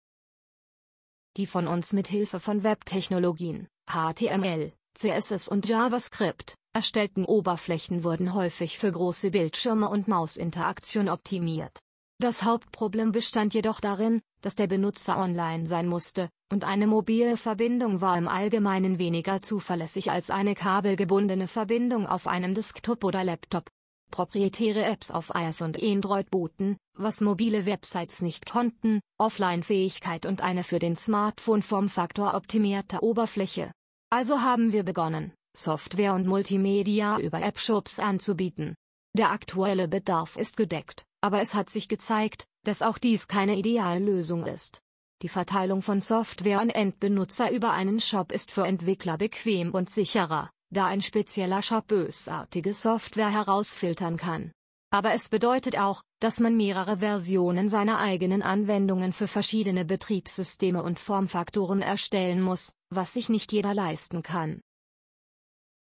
Die 1.36 1.46
von 1.46 1.68
uns 1.68 1.92
mit 1.92 2.08
Hilfe 2.08 2.40
von 2.40 2.64
Webtechnologien, 2.64 3.68
HTML, 3.88 4.72
CSS 4.96 5.46
und 5.46 5.68
JavaScript, 5.68 6.54
erstellten 6.72 7.24
Oberflächen 7.24 8.02
wurden 8.02 8.34
häufig 8.34 8.78
für 8.78 8.90
große 8.90 9.30
Bildschirme 9.30 9.90
und 9.90 10.08
Mausinteraktion 10.08 11.08
optimiert. 11.08 11.78
Das 12.20 12.42
Hauptproblem 12.42 13.12
bestand 13.12 13.54
jedoch 13.54 13.80
darin, 13.80 14.20
dass 14.42 14.54
der 14.54 14.66
Benutzer 14.66 15.16
online 15.16 15.66
sein 15.66 15.86
musste, 15.86 16.28
und 16.52 16.64
eine 16.64 16.86
mobile 16.86 17.38
Verbindung 17.38 18.02
war 18.02 18.18
im 18.18 18.28
Allgemeinen 18.28 18.98
weniger 18.98 19.40
zuverlässig 19.40 20.10
als 20.10 20.28
eine 20.28 20.54
kabelgebundene 20.54 21.48
Verbindung 21.48 22.06
auf 22.06 22.26
einem 22.26 22.54
Desktop 22.54 23.04
oder 23.04 23.24
Laptop. 23.24 23.70
proprietäre 24.10 24.84
Apps 24.84 25.10
auf 25.10 25.32
iOS 25.34 25.62
und 25.62 25.82
Android 25.82 26.30
boten, 26.30 26.76
was 26.92 27.22
mobile 27.22 27.64
Websites 27.64 28.20
nicht 28.20 28.44
konnten, 28.44 29.00
Offline-Fähigkeit 29.18 30.26
und 30.26 30.42
eine 30.42 30.62
für 30.62 30.78
den 30.78 30.96
Smartphone-Formfaktor 30.96 32.34
optimierte 32.34 33.02
Oberfläche. 33.02 33.72
Also 34.10 34.42
haben 34.42 34.74
wir 34.74 34.82
begonnen, 34.82 35.32
Software 35.56 36.12
und 36.12 36.26
Multimedia 36.26 37.18
über 37.18 37.40
App-Shops 37.40 37.98
anzubieten. 37.98 38.74
Der 39.16 39.30
aktuelle 39.30 39.88
Bedarf 39.88 40.36
ist 40.36 40.56
gedeckt, 40.56 41.04
aber 41.20 41.40
es 41.40 41.54
hat 41.54 41.70
sich 41.70 41.88
gezeigt, 41.88 42.46
dass 42.64 42.82
auch 42.82 42.98
dies 42.98 43.28
keine 43.28 43.56
ideale 43.56 44.00
Lösung 44.00 44.46
ist. 44.46 44.80
Die 45.22 45.28
Verteilung 45.28 45.82
von 45.82 46.00
Software 46.00 46.60
an 46.60 46.70
Endbenutzer 46.70 47.50
über 47.50 47.72
einen 47.72 48.00
Shop 48.00 48.32
ist 48.32 48.50
für 48.50 48.66
Entwickler 48.66 49.18
bequem 49.18 49.72
und 49.72 49.90
sicherer, 49.90 50.50
da 50.70 50.86
ein 50.86 51.02
spezieller 51.02 51.62
Shop 51.62 51.86
bösartige 51.88 52.72
Software 52.72 53.30
herausfiltern 53.30 54.16
kann. 54.16 54.52
Aber 54.92 55.12
es 55.12 55.28
bedeutet 55.28 55.78
auch, 55.78 56.02
dass 56.20 56.40
man 56.40 56.56
mehrere 56.56 56.98
Versionen 56.98 57.68
seiner 57.68 57.98
eigenen 57.98 58.42
Anwendungen 58.42 59.12
für 59.12 59.28
verschiedene 59.28 59.84
Betriebssysteme 59.84 60.82
und 60.82 60.98
Formfaktoren 60.98 61.80
erstellen 61.80 62.40
muss, 62.40 62.74
was 62.88 63.12
sich 63.12 63.28
nicht 63.28 63.52
jeder 63.52 63.72
leisten 63.72 64.22
kann. 64.22 64.60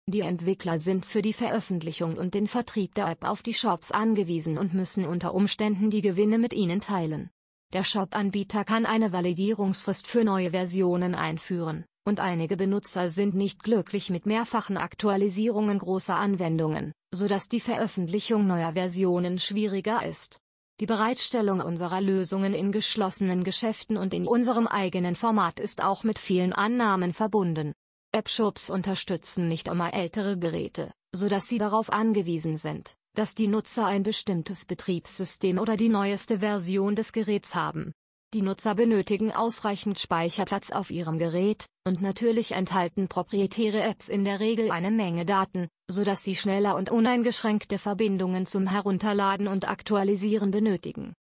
Die 0.09 0.21
Entwickler 0.21 0.79
sind 0.79 1.05
für 1.05 1.21
die 1.21 1.33
Veröffentlichung 1.33 2.17
und 2.17 2.35
den 2.35 2.47
Vertrieb 2.47 2.95
der 2.95 3.09
App 3.09 3.25
auf 3.25 3.43
die 3.43 3.55
Shops 3.55 3.91
angewiesen 3.91 4.57
und 4.57 4.73
müssen 4.73 5.05
unter 5.05 5.35
Umständen 5.35 5.91
die 5.91 6.01
Gewinne 6.01 6.39
mit 6.39 6.53
ihnen 6.53 6.81
teilen. 6.81 7.29
Der 7.73 7.83
Shop-Anbieter 7.83 8.63
kann 8.63 8.87
eine 8.87 9.11
Validierungsfrist 9.11 10.07
für 10.07 10.23
neue 10.23 10.51
Versionen 10.51 11.17
einführen, 11.17 11.85
und 12.05 12.21
einige 12.21 12.57
Benutzer 12.57 13.09
sind 13.09 13.35
nicht 13.35 13.65
glücklich 13.65 14.09
mit 14.09 14.27
mehrfachen 14.27 14.77
Aktualisierungen 14.77 15.81
großer 15.81 16.15
Anwendungen, 16.15 16.93
sodass 17.13 17.49
die 17.49 17.59
Veröffentlichung 17.59 18.47
neuer 18.47 18.75
Versionen 18.75 19.41
schwieriger 19.41 20.07
ist. 20.07 20.39
Die 20.79 20.87
Bereitstellung 20.87 21.61
unserer 21.61 22.01
Lösungen 22.01 22.55
in 22.55 22.71
geschlossenen 22.71 23.43
Geschäften 23.43 23.97
und 23.97 24.15
in 24.15 24.29
unserem 24.29 24.69
eigenen 24.69 25.17
Format 25.17 25.59
ist 25.59 25.83
auch 25.83 26.05
mit 26.05 26.21
vielen 26.21 26.53
Annahmen 26.53 27.13
verbunden. 27.13 27.73
App-Shops 28.16 28.70
unterstützen 28.70 29.46
nicht 29.46 29.68
immer 29.68 29.92
ältere 29.92 30.38
Geräte, 30.38 30.90
sodass 31.14 31.49
sie 31.49 31.58
darauf 31.58 31.92
angewiesen 31.92 32.56
sind, 32.56 32.96
dass 33.14 33.35
die 33.35 33.46
Nutzer 33.46 33.85
ein 33.85 34.02
bestimmtes 34.02 34.64
Betriebssystem 34.64 35.58
oder 35.58 35.76
die 35.76 35.90
neueste 35.90 36.38
Version 36.38 36.96
des 36.96 37.12
Geräts 37.12 37.54
haben. 37.54 37.92
Die 38.32 38.40
Nutzer 38.40 38.75
benötigen 38.75 39.32
ausreichend 39.32 39.99
Speicherplatz 39.99 40.70
auf 40.70 40.90
ihrem 40.90 41.18
Gerät, 41.18 41.66
und 41.87 42.00
natürlich 42.00 42.52
enthalten 42.52 43.06
proprietäre 43.06 43.82
Apps 43.82 44.08
in 44.08 44.25
der 44.25 44.40
Regel 44.40 44.70
eine 44.70 44.90
Menge 44.90 45.26
Daten, 45.26 45.68
sodass 45.88 46.25
sie 46.25 46.37
schneller 46.37 46.75
und 46.75 46.90
uneingeschränkte 46.90 47.78
Verbindungen 47.78 48.46
zum 48.46 48.66
Herunterladen 48.66 49.46
und 49.46 49.68
Aktualisieren 49.68 50.50
benötigen. 50.50 51.12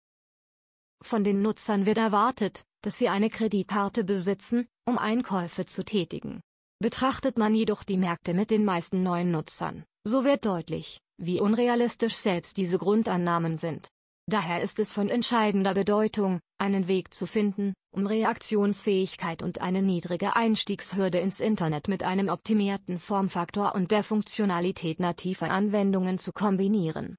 Von 1.02 1.24
den 1.24 1.42
Nutzern 1.42 1.84
wird 1.84 1.98
erwartet, 1.98 2.64
dass 2.80 2.98
sie 2.98 3.10
eine 3.10 3.28
Kreditkarte 3.28 4.02
besitzen, 4.02 4.66
um 4.88 4.96
Einkäufe 4.96 5.66
zu 5.66 5.84
tätigen. 5.84 6.40
Betrachtet 6.78 7.38
man 7.38 7.54
jedoch 7.54 7.84
die 7.84 7.96
Märkte 7.96 8.34
mit 8.34 8.50
den 8.50 8.64
meisten 8.64 9.02
neuen 9.02 9.30
Nutzern, 9.30 9.84
so 10.04 10.24
wird 10.24 10.44
deutlich, 10.44 11.00
wie 11.16 11.40
unrealistisch 11.40 12.14
selbst 12.14 12.58
diese 12.58 12.76
Grundannahmen 12.78 13.56
sind. 13.56 13.88
Daher 14.28 14.60
ist 14.60 14.78
es 14.78 14.92
von 14.92 15.08
entscheidender 15.08 15.72
Bedeutung, 15.72 16.40
einen 16.58 16.86
Weg 16.86 17.14
zu 17.14 17.26
finden, 17.26 17.72
um 17.94 18.06
Reaktionsfähigkeit 18.06 19.42
und 19.42 19.62
eine 19.62 19.80
niedrige 19.80 20.36
Einstiegshürde 20.36 21.18
ins 21.18 21.40
Internet 21.40 21.88
mit 21.88 22.02
einem 22.02 22.28
optimierten 22.28 22.98
Formfaktor 22.98 23.74
und 23.74 23.90
der 23.90 24.02
Funktionalität 24.02 25.00
nativer 25.00 25.50
Anwendungen 25.50 26.18
zu 26.18 26.32
kombinieren. 26.32 27.16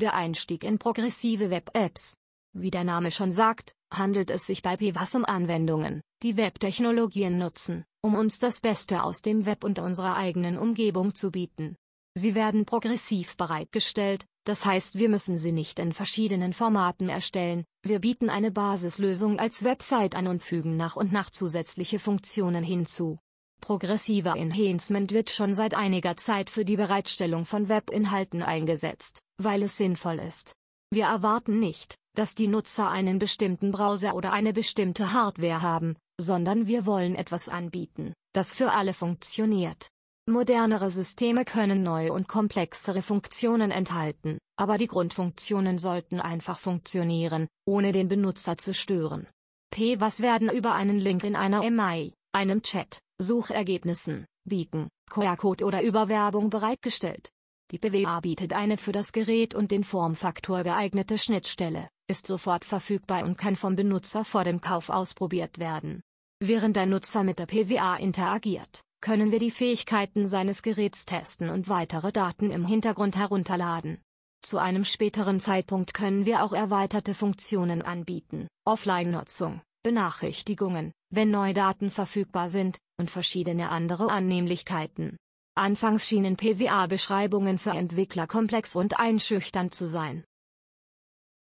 Der 0.00 0.14
Einstieg 0.14 0.64
in 0.64 0.78
progressive 0.78 1.50
Web-Apps. 1.50 2.16
Wie 2.52 2.70
der 2.70 2.82
Name 2.82 3.12
schon 3.12 3.30
sagt, 3.30 3.74
handelt 3.92 4.30
es 4.30 4.46
sich 4.46 4.62
bei 4.62 4.76
PWAS 4.76 5.14
um 5.14 5.24
Anwendungen, 5.24 6.00
die 6.22 6.36
Webtechnologien 6.36 7.36
nutzen, 7.38 7.84
um 8.00 8.14
uns 8.14 8.38
das 8.38 8.60
Beste 8.60 9.02
aus 9.02 9.22
dem 9.22 9.46
Web 9.46 9.64
und 9.64 9.78
unserer 9.78 10.16
eigenen 10.16 10.58
Umgebung 10.58 11.14
zu 11.14 11.30
bieten. 11.30 11.76
Sie 12.14 12.34
werden 12.34 12.64
progressiv 12.64 13.36
bereitgestellt, 13.36 14.26
das 14.44 14.64
heißt 14.64 14.98
wir 14.98 15.08
müssen 15.08 15.36
sie 15.36 15.52
nicht 15.52 15.78
in 15.78 15.92
verschiedenen 15.92 16.52
Formaten 16.52 17.08
erstellen, 17.08 17.64
wir 17.82 18.00
bieten 18.00 18.30
eine 18.30 18.50
Basislösung 18.50 19.38
als 19.38 19.62
Website 19.62 20.14
an 20.14 20.26
und 20.26 20.42
fügen 20.42 20.76
nach 20.76 20.96
und 20.96 21.12
nach 21.12 21.30
zusätzliche 21.30 21.98
Funktionen 21.98 22.64
hinzu. 22.64 23.18
Progressiver 23.60 24.36
Enhancement 24.36 25.12
wird 25.12 25.30
schon 25.30 25.54
seit 25.54 25.74
einiger 25.74 26.16
Zeit 26.16 26.50
für 26.50 26.64
die 26.64 26.76
Bereitstellung 26.76 27.44
von 27.44 27.68
Webinhalten 27.68 28.42
eingesetzt, 28.42 29.20
weil 29.36 29.62
es 29.62 29.76
sinnvoll 29.76 30.18
ist. 30.20 30.52
Wir 30.90 31.06
erwarten 31.06 31.58
nicht, 31.58 31.96
dass 32.14 32.34
die 32.34 32.48
Nutzer 32.48 32.88
einen 32.88 33.18
bestimmten 33.18 33.70
Browser 33.70 34.14
oder 34.14 34.32
eine 34.32 34.52
bestimmte 34.52 35.12
Hardware 35.12 35.62
haben, 35.62 35.96
sondern 36.20 36.66
wir 36.66 36.84
wollen 36.86 37.14
etwas 37.14 37.48
anbieten, 37.48 38.12
das 38.32 38.50
für 38.50 38.72
alle 38.72 38.94
funktioniert. 38.94 39.88
Modernere 40.28 40.90
Systeme 40.90 41.44
können 41.46 41.82
neue 41.82 42.12
und 42.12 42.28
komplexere 42.28 43.00
Funktionen 43.00 43.70
enthalten, 43.70 44.38
aber 44.56 44.76
die 44.76 44.86
Grundfunktionen 44.86 45.78
sollten 45.78 46.20
einfach 46.20 46.58
funktionieren, 46.58 47.48
ohne 47.66 47.92
den 47.92 48.08
Benutzer 48.08 48.58
zu 48.58 48.74
stören. 48.74 49.26
P. 49.70 50.00
Was 50.00 50.20
werden 50.20 50.50
über 50.50 50.74
einen 50.74 50.98
Link 50.98 51.24
in 51.24 51.36
einer 51.36 51.62
MI, 51.70 52.12
einem 52.32 52.62
Chat, 52.62 52.98
Suchergebnissen, 53.18 54.26
Beacon, 54.44 54.88
QR-Code 55.10 55.64
oder 55.64 55.82
über 55.82 56.08
Werbung 56.08 56.50
bereitgestellt? 56.50 57.30
Die 57.70 57.78
PWA 57.78 58.20
bietet 58.20 58.52
eine 58.52 58.76
für 58.76 58.92
das 58.92 59.12
Gerät 59.12 59.54
und 59.54 59.70
den 59.70 59.84
Formfaktor 59.84 60.62
geeignete 60.62 61.18
Schnittstelle, 61.18 61.88
ist 62.06 62.26
sofort 62.26 62.64
verfügbar 62.64 63.24
und 63.24 63.36
kann 63.36 63.56
vom 63.56 63.76
Benutzer 63.76 64.24
vor 64.24 64.44
dem 64.44 64.60
Kauf 64.60 64.88
ausprobiert 64.88 65.58
werden. 65.58 66.02
Während 66.40 66.76
der 66.76 66.86
Nutzer 66.86 67.24
mit 67.24 67.40
der 67.40 67.46
PWA 67.46 67.96
interagiert, 67.96 68.82
können 69.00 69.32
wir 69.32 69.40
die 69.40 69.50
Fähigkeiten 69.50 70.28
seines 70.28 70.62
Geräts 70.62 71.04
testen 71.04 71.50
und 71.50 71.68
weitere 71.68 72.12
Daten 72.12 72.52
im 72.52 72.64
Hintergrund 72.64 73.16
herunterladen. 73.16 74.00
Zu 74.40 74.58
einem 74.58 74.84
späteren 74.84 75.40
Zeitpunkt 75.40 75.94
können 75.94 76.26
wir 76.26 76.44
auch 76.44 76.52
erweiterte 76.52 77.14
Funktionen 77.14 77.82
anbieten, 77.82 78.46
Offline-Nutzung, 78.64 79.62
Benachrichtigungen, 79.82 80.92
wenn 81.10 81.32
neue 81.32 81.54
Daten 81.54 81.90
verfügbar 81.90 82.50
sind, 82.50 82.78
und 83.00 83.10
verschiedene 83.10 83.70
andere 83.70 84.08
Annehmlichkeiten. 84.08 85.16
Anfangs 85.56 86.06
schienen 86.06 86.36
PWA-Beschreibungen 86.36 87.58
für 87.58 87.70
Entwickler 87.70 88.28
komplex 88.28 88.76
und 88.76 89.00
einschüchternd 89.00 89.74
zu 89.74 89.88
sein. 89.88 90.24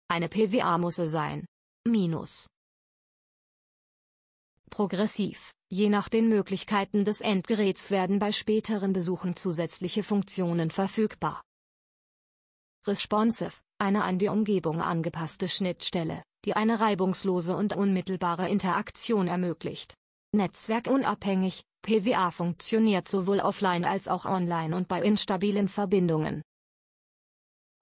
Eine 0.10 0.28
PWA 0.28 0.78
muss 0.78 0.98
sein. 0.98 1.46
Minus. 1.88 2.50
Progressiv. 4.74 5.54
Je 5.70 5.88
nach 5.88 6.10
den 6.10 6.30
Möglichkeiten 6.30 7.06
des 7.06 7.22
Endgeräts 7.22 7.92
werden 7.92 8.18
bei 8.18 8.32
späteren 8.32 8.92
Besuchen 8.92 9.36
zusätzliche 9.36 10.02
Funktionen 10.02 10.72
verfügbar. 10.72 11.44
Responsive, 12.88 13.54
eine 13.78 14.04
an 14.04 14.18
die 14.18 14.30
Umgebung 14.30 14.82
angepasste 14.82 15.48
Schnittstelle, 15.48 16.24
die 16.44 16.56
eine 16.56 16.80
reibungslose 16.80 17.56
und 17.56 17.76
unmittelbare 17.76 18.50
Interaktion 18.50 19.28
ermöglicht. 19.28 19.94
Netzwerkunabhängig, 20.32 21.62
PWA 21.84 22.32
funktioniert 22.32 23.08
sowohl 23.08 23.42
offline 23.42 23.86
als 23.86 24.08
auch 24.08 24.26
online 24.26 24.76
und 24.76 24.88
bei 24.88 25.04
instabilen 25.04 25.68
Verbindungen. 25.68 26.42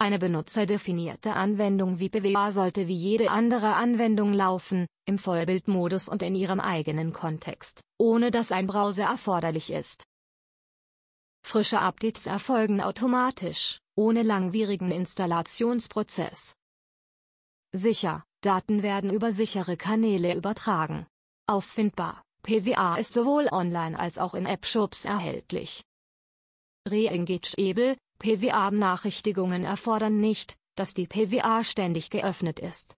Eine 0.01 0.17
benutzerdefinierte 0.17 1.35
Anwendung 1.35 1.99
wie 1.99 2.09
PWA 2.09 2.51
sollte 2.51 2.87
wie 2.87 2.95
jede 2.95 3.29
andere 3.29 3.75
Anwendung 3.75 4.33
laufen, 4.33 4.87
im 5.05 5.19
Vollbildmodus 5.19 6.09
und 6.09 6.23
in 6.23 6.33
ihrem 6.33 6.59
eigenen 6.59 7.13
Kontext, 7.13 7.81
ohne 7.99 8.31
dass 8.31 8.51
ein 8.51 8.65
Browser 8.65 9.03
erforderlich 9.03 9.71
ist. 9.71 10.05
Frische 11.45 11.81
Updates 11.81 12.25
erfolgen 12.25 12.81
automatisch, 12.81 13.77
ohne 13.95 14.23
langwierigen 14.23 14.89
Installationsprozess. 14.89 16.55
Sicher, 17.71 18.23
Daten 18.41 18.81
werden 18.81 19.13
über 19.13 19.31
sichere 19.31 19.77
Kanäle 19.77 20.35
übertragen. 20.35 21.05
Auffindbar, 21.45 22.23
PWA 22.41 22.95
ist 22.95 23.13
sowohl 23.13 23.49
online 23.51 23.99
als 23.99 24.17
auch 24.17 24.33
in 24.33 24.47
App-Shops 24.47 25.05
erhältlich. 25.05 25.83
Re-Engageable, 26.89 27.97
PWA-Benachrichtigungen 28.21 29.65
erfordern 29.65 30.19
nicht, 30.19 30.55
dass 30.75 30.93
die 30.93 31.07
PWA 31.07 31.63
ständig 31.63 32.11
geöffnet 32.11 32.59
ist. 32.59 32.95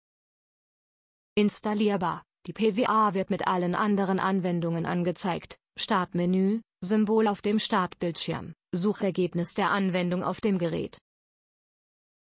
Installierbar. 1.36 2.24
Die 2.46 2.54
PWA 2.54 3.14
wird 3.14 3.30
mit 3.30 3.48
allen 3.48 3.74
anderen 3.74 4.20
Anwendungen 4.20 4.86
angezeigt. 4.86 5.58
Startmenü, 5.80 6.60
Symbol 6.84 7.28
auf 7.28 7.42
dem 7.42 7.58
Startbildschirm, 7.58 8.54
Suchergebnis 8.76 9.54
der 9.54 9.72
Anwendung 9.72 10.24
auf 10.24 10.42
dem 10.42 10.58
Gerät. 10.58 10.98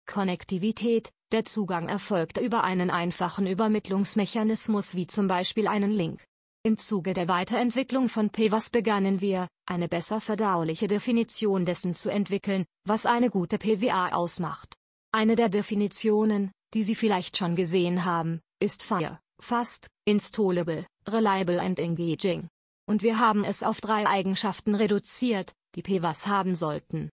Konnektivität, 0.05 1.12
der 1.31 1.45
Zugang 1.45 1.88
erfolgt 1.88 2.38
über 2.39 2.63
einen 2.65 2.91
einfachen 2.91 3.48
Übermittlungsmechanismus 3.48 4.95
wie 4.95 5.07
zum 5.07 5.29
Beispiel 5.29 5.67
einen 5.67 5.91
Link. 5.91 6.21
Im 6.63 6.77
Zuge 6.77 7.15
der 7.15 7.27
Weiterentwicklung 7.27 8.08
von 8.08 8.30
PWAS 8.30 8.70
begannen 8.70 9.20
wir, 9.20 9.48
eine 9.65 9.88
besser 9.88 10.22
verdauliche 10.22 10.88
Definition 10.88 11.65
dessen 11.65 11.96
zu 11.96 12.12
entwickeln, 12.12 12.65
was 12.86 13.08
eine 13.08 13.32
gute 13.32 13.58
PWA 13.58 14.10
ausmacht. 14.10 14.75
Eine 15.12 15.36
der 15.36 15.50
Definitionen, 15.50 16.51
die 16.75 16.84
Sie 16.84 16.94
vielleicht 16.94 17.36
schon 17.36 17.56
gesehen 17.56 18.06
haben, 18.06 18.41
ist 18.60 18.84
FIRE, 18.84 19.20
Fast, 19.41 19.88
Installable, 20.06 20.86
Reliable 21.08 21.60
and 21.60 21.80
Engaging. 21.80 22.48
Und 22.88 23.01
wir 23.01 23.18
haben 23.18 23.44
es 23.44 23.63
auf 23.63 23.82
drei 23.82 24.06
Eigenschaften 24.06 24.75
reduziert, 24.75 25.53
die 25.74 25.82
PWAS 25.82 26.27
haben 26.27 26.53
sollten. 26.53 27.10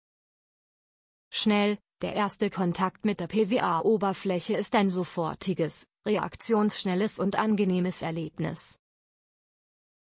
Schnell, 1.29 1.77
der 2.01 2.13
erste 2.13 2.49
Kontakt 2.49 3.03
mit 3.03 3.19
der 3.19 3.27
PWA-Oberfläche 3.27 4.55
ist 4.55 4.73
ein 4.73 4.89
sofortiges, 4.89 5.85
reaktionsschnelles 6.07 7.19
und 7.19 7.37
angenehmes 7.37 8.03
Erlebnis. 8.03 8.79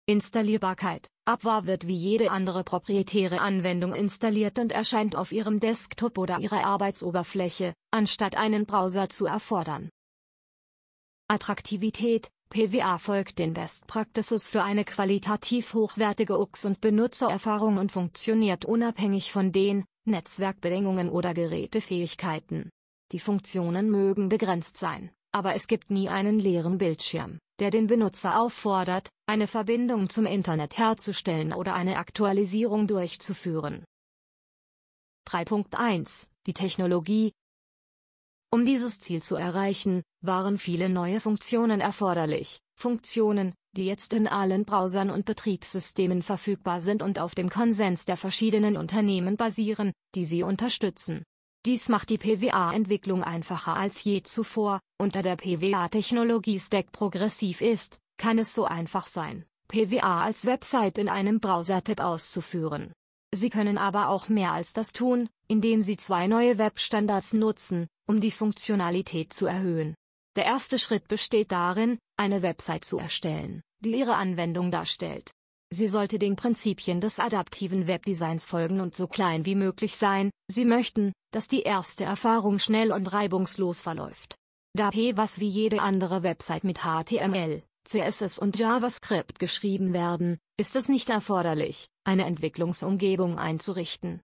Installierbarkeit. 0.08 1.08
Abwa 1.26 1.66
wird 1.66 1.88
wie 1.88 1.96
jede 1.96 2.30
andere 2.30 2.64
proprietäre 2.64 3.42
Anwendung 3.42 3.94
installiert 3.94 4.60
und 4.60 4.72
erscheint 4.72 5.16
auf 5.16 5.32
Ihrem 5.32 5.60
Desktop 5.60 6.18
oder 6.18 6.40
Ihrer 6.40 6.64
Arbeitsoberfläche, 6.64 7.74
anstatt 7.92 8.38
einen 8.38 8.66
Browser 8.66 9.10
zu 9.10 9.26
erfordern. 9.26 9.90
Attraktivität. 11.28 12.30
PWA 12.50 13.00
folgt 13.00 13.40
den 13.40 13.56
Best 13.56 13.88
Practices 13.88 14.46
für 14.46 14.62
eine 14.62 14.86
qualitativ 14.86 15.74
hochwertige 15.74 16.40
UX 16.40 16.64
und 16.66 16.80
Benutzererfahrung 16.80 17.78
und 17.78 17.92
funktioniert 17.92 18.66
unabhängig 18.66 19.32
von 19.32 19.52
den 19.52 19.84
Netzwerkbedingungen 20.06 21.10
oder 21.10 21.34
Gerätefähigkeiten. 21.34 22.70
Die 23.12 23.20
Funktionen 23.20 23.90
mögen 23.90 24.30
begrenzt 24.30 24.78
sein, 24.78 25.10
aber 25.36 25.54
es 25.54 25.68
gibt 25.68 25.92
nie 25.92 26.08
einen 26.08 26.40
leeren 26.40 26.78
Bildschirm 26.78 27.40
der 27.60 27.72
den 27.72 27.88
Benutzer 27.88 28.40
auffordert, 28.40 29.10
eine 29.28 29.48
Verbindung 29.48 30.10
zum 30.10 30.26
Internet 30.26 30.78
herzustellen 30.78 31.54
oder 31.54 31.74
eine 31.74 31.98
Aktualisierung 31.98 32.88
durchzuführen. 32.88 33.86
3.1 35.30 36.28
Die 36.46 36.54
Technologie 36.54 37.32
Um 38.52 38.66
dieses 38.66 39.00
Ziel 39.00 39.24
zu 39.24 39.36
erreichen, 39.36 40.04
waren 40.22 40.58
viele 40.58 40.90
neue 40.90 41.20
Funktionen 41.20 41.82
erforderlich, 41.82 42.60
Funktionen, 42.78 43.56
die 43.76 43.86
jetzt 43.86 44.14
in 44.14 44.28
allen 44.28 44.66
Browsern 44.66 45.10
und 45.10 45.26
Betriebssystemen 45.26 46.22
verfügbar 46.22 46.82
sind 46.82 47.02
und 47.02 47.20
auf 47.20 47.36
dem 47.36 47.50
Konsens 47.50 48.06
der 48.06 48.18
verschiedenen 48.18 48.78
Unternehmen 48.78 49.38
basieren, 49.38 49.94
die 50.14 50.26
sie 50.26 50.44
unterstützen. 50.44 51.24
Dies 51.66 51.90
macht 51.90 52.10
die 52.10 52.20
PWA-Entwicklung 52.20 53.24
einfacher 53.24 53.76
als 53.76 54.04
je 54.04 54.22
zuvor, 54.22 54.80
da 55.00 55.22
der 55.22 55.36
PWA-Technologie-Stack 55.36 56.92
progressiv 56.92 57.62
ist, 57.62 58.00
kann 58.18 58.40
es 58.40 58.56
so 58.56 58.66
einfach 58.66 59.08
sein, 59.08 59.46
PWA 59.68 60.24
als 60.24 60.46
Website 60.46 60.98
in 60.98 61.10
einem 61.10 61.40
Browser-Tab 61.40 62.00
auszuführen. 62.00 62.94
Sie 63.34 63.50
können 63.50 63.78
aber 63.78 64.10
auch 64.10 64.30
mehr 64.30 64.54
als 64.54 64.72
das 64.74 64.94
tun, 64.94 65.30
indem 65.48 65.82
Sie 65.82 65.98
zwei 65.98 66.28
neue 66.28 66.58
Webstandards 66.58 67.34
nutzen, 67.34 67.88
um 68.08 68.22
die 68.22 68.32
Funktionalität 68.32 69.34
zu 69.34 69.46
erhöhen. 69.46 69.96
Der 70.38 70.46
erste 70.46 70.80
Schritt 70.80 71.08
besteht 71.08 71.52
darin, 71.52 71.98
eine 72.18 72.42
Website 72.42 72.86
zu 72.86 72.98
erstellen, 72.98 73.62
die 73.82 73.98
Ihre 73.98 74.16
Anwendung 74.16 74.72
darstellt. 74.72 75.32
Sie 75.70 75.88
sollte 75.88 76.20
den 76.20 76.38
Prinzipien 76.38 77.02
des 77.02 77.20
adaptiven 77.20 77.88
Webdesigns 77.88 78.46
folgen 78.46 78.80
und 78.80 78.96
so 78.96 79.08
klein 79.08 79.46
wie 79.46 79.56
möglich 79.56 79.96
sein. 79.96 80.32
Sie 80.48 80.64
möchten, 80.64 81.12
dass 81.32 81.50
die 81.50 81.64
erste 81.64 82.06
Erfahrung 82.06 82.60
schnell 82.60 82.94
und 82.94 83.12
reibungslos 83.12 83.82
verläuft. 83.82 84.36
Da 84.76 84.92
PWAS 84.92 85.40
wie 85.40 85.48
jede 85.48 85.82
andere 85.82 86.22
Website 86.22 86.66
mit 86.66 86.80
HTML, 86.80 87.64
CSS 87.86 88.38
und 88.38 88.60
JavaScript 88.60 89.40
geschrieben 89.40 89.94
werden, 89.94 90.38
ist 90.58 90.76
es 90.76 90.90
nicht 90.90 91.10
erforderlich, 91.10 91.88
eine 92.04 92.26
Entwicklungsumgebung 92.26 93.40
einzurichten. 93.40 94.20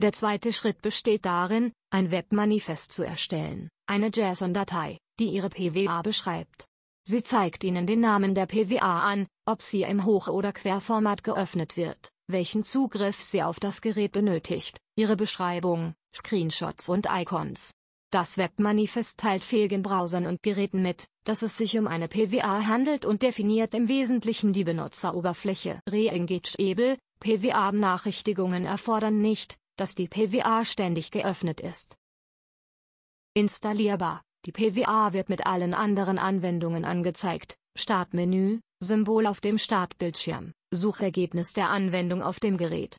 Der 0.00 0.14
zweite 0.14 0.54
Schritt 0.54 0.80
besteht 0.80 1.26
darin, 1.26 1.74
ein 1.90 2.10
Webmanifest 2.10 2.90
zu 2.90 3.02
erstellen, 3.02 3.68
eine 3.86 4.08
JSON-Datei, 4.08 4.96
die 5.18 5.28
Ihre 5.28 5.50
PWA 5.50 6.00
beschreibt. 6.00 6.64
Sie 7.06 7.22
zeigt 7.22 7.64
Ihnen 7.64 7.86
den 7.86 8.00
Namen 8.00 8.34
der 8.34 8.46
PWA 8.46 9.02
an, 9.02 9.26
ob 9.44 9.60
sie 9.60 9.82
im 9.82 10.06
Hoch- 10.06 10.28
oder 10.28 10.54
Querformat 10.54 11.22
geöffnet 11.22 11.76
wird, 11.76 12.08
welchen 12.28 12.64
Zugriff 12.64 13.22
sie 13.22 13.42
auf 13.42 13.60
das 13.60 13.82
Gerät 13.82 14.12
benötigt, 14.12 14.80
ihre 14.96 15.16
Beschreibung, 15.16 15.92
Screenshots 16.14 16.88
und 16.88 17.08
Icons. 17.10 17.74
Das 18.12 18.36
Webmanifest 18.36 19.18
teilt 19.18 19.42
fähigen 19.42 19.82
Browsern 19.82 20.26
und 20.26 20.42
Geräten 20.42 20.82
mit, 20.82 21.08
dass 21.24 21.42
es 21.42 21.56
sich 21.56 21.78
um 21.78 21.86
eine 21.86 22.08
PWA 22.08 22.66
handelt 22.66 23.04
und 23.04 23.22
definiert 23.22 23.74
im 23.74 23.88
Wesentlichen 23.88 24.52
die 24.52 24.64
Benutzeroberfläche. 24.64 25.80
Re-Engageable, 25.88 26.98
PWA-Benachrichtigungen 27.20 28.66
erfordern 28.66 29.20
nicht, 29.20 29.56
dass 29.76 29.94
die 29.94 30.08
PWA 30.08 30.64
ständig 30.64 31.10
geöffnet 31.10 31.60
ist. 31.60 31.96
Installierbar 33.34 34.22
die 34.44 34.52
PWA 34.52 35.12
wird 35.12 35.28
mit 35.28 35.46
allen 35.46 35.72
anderen 35.72 36.18
Anwendungen 36.18 36.84
angezeigt. 36.84 37.56
Startmenü, 37.78 38.58
Symbol 38.82 39.26
auf 39.26 39.40
dem 39.40 39.56
Startbildschirm, 39.56 40.52
Suchergebnis 40.72 41.52
der 41.52 41.70
Anwendung 41.70 42.22
auf 42.22 42.40
dem 42.40 42.56
Gerät. 42.56 42.96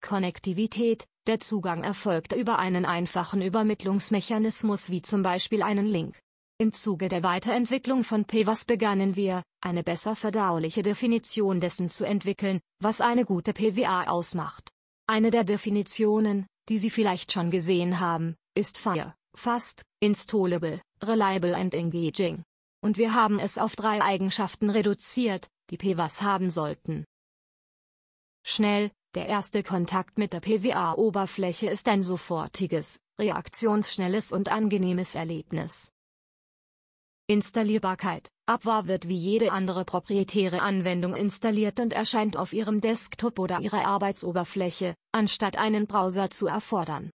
Konnektivität, 0.00 1.06
der 1.26 1.40
Zugang 1.40 1.82
erfolgt 1.82 2.32
über 2.32 2.58
einen 2.58 2.84
einfachen 2.84 3.42
Übermittlungsmechanismus 3.42 4.90
wie 4.90 5.02
zum 5.02 5.22
Beispiel 5.22 5.62
einen 5.62 5.86
Link. 5.86 6.18
Im 6.58 6.72
Zuge 6.72 7.08
der 7.08 7.22
Weiterentwicklung 7.22 8.02
von 8.02 8.24
PWAS 8.24 8.64
begannen 8.64 9.14
wir, 9.14 9.42
eine 9.60 9.82
besser 9.82 10.16
verdauliche 10.16 10.82
Definition 10.82 11.60
dessen 11.60 11.90
zu 11.90 12.06
entwickeln, 12.06 12.60
was 12.80 13.00
eine 13.00 13.26
gute 13.26 13.52
PWA 13.52 14.04
ausmacht. 14.04 14.70
Eine 15.06 15.30
der 15.30 15.44
Definitionen, 15.44 16.46
die 16.68 16.78
Sie 16.78 16.90
vielleicht 16.90 17.32
schon 17.32 17.50
gesehen 17.50 18.00
haben, 18.00 18.36
ist 18.54 18.78
FIRE. 18.78 19.14
Fast, 19.36 19.82
Installable, 20.00 20.80
Reliable 21.02 21.54
and 21.54 21.74
Engaging. 21.74 22.42
Und 22.82 22.96
wir 22.96 23.12
haben 23.12 23.38
es 23.38 23.58
auf 23.58 23.76
drei 23.76 24.00
Eigenschaften 24.00 24.70
reduziert, 24.70 25.48
die 25.70 25.76
PWAS 25.76 26.22
haben 26.22 26.50
sollten. 26.50 27.04
Schnell, 28.42 28.90
der 29.16 29.26
erste 29.26 29.62
Kontakt 29.62 30.18
mit 30.18 30.34
der 30.34 30.40
PWA-Oberfläche 30.40 31.70
ist 31.70 31.88
ein 31.88 32.02
sofortiges, 32.02 33.00
reaktionsschnelles 33.18 34.30
und 34.30 34.50
angenehmes 34.50 35.14
Erlebnis. 35.14 35.94
Installierbarkeit. 37.26 38.28
Abwa 38.46 38.86
wird 38.86 39.08
wie 39.08 39.16
jede 39.16 39.52
andere 39.52 39.84
proprietäre 39.84 40.60
Anwendung 40.60 41.16
installiert 41.16 41.80
und 41.80 41.94
erscheint 41.94 42.36
auf 42.36 42.52
Ihrem 42.52 42.80
Desktop 42.80 43.38
oder 43.38 43.60
Ihrer 43.60 43.86
Arbeitsoberfläche, 43.86 44.94
anstatt 45.12 45.56
einen 45.56 45.86
Browser 45.86 46.30
zu 46.30 46.46
erfordern. 46.46 47.10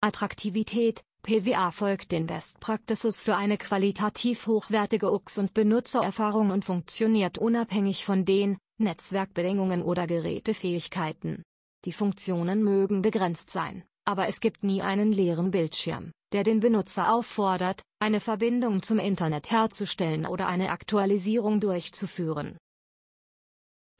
Attraktivität, 0.00 1.02
PWA 1.22 1.70
folgt 1.70 2.12
den 2.12 2.26
Best 2.26 2.60
Practices 2.60 3.20
für 3.20 3.36
eine 3.36 3.56
qualitativ 3.56 4.46
hochwertige 4.46 5.10
UX 5.10 5.38
und 5.38 5.54
Benutzererfahrung 5.54 6.50
und 6.50 6.64
funktioniert 6.64 7.38
unabhängig 7.38 8.04
von 8.04 8.24
den 8.24 8.58
Netzwerkbedingungen 8.78 9.82
oder 9.82 10.06
Gerätefähigkeiten. 10.06 11.42
Die 11.84 11.92
Funktionen 11.92 12.62
mögen 12.64 13.02
begrenzt 13.02 13.50
sein, 13.50 13.84
aber 14.04 14.26
es 14.28 14.40
gibt 14.40 14.64
nie 14.64 14.82
einen 14.82 15.12
leeren 15.12 15.50
Bildschirm, 15.50 16.12
der 16.32 16.44
den 16.44 16.60
Benutzer 16.60 17.12
auffordert, 17.12 17.82
eine 18.00 18.20
Verbindung 18.20 18.82
zum 18.82 18.98
Internet 18.98 19.50
herzustellen 19.50 20.26
oder 20.26 20.46
eine 20.46 20.70
Aktualisierung 20.70 21.60
durchzuführen. 21.60 22.56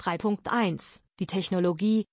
3.1 0.00 1.00
Die 1.18 1.26
Technologie, 1.26 2.04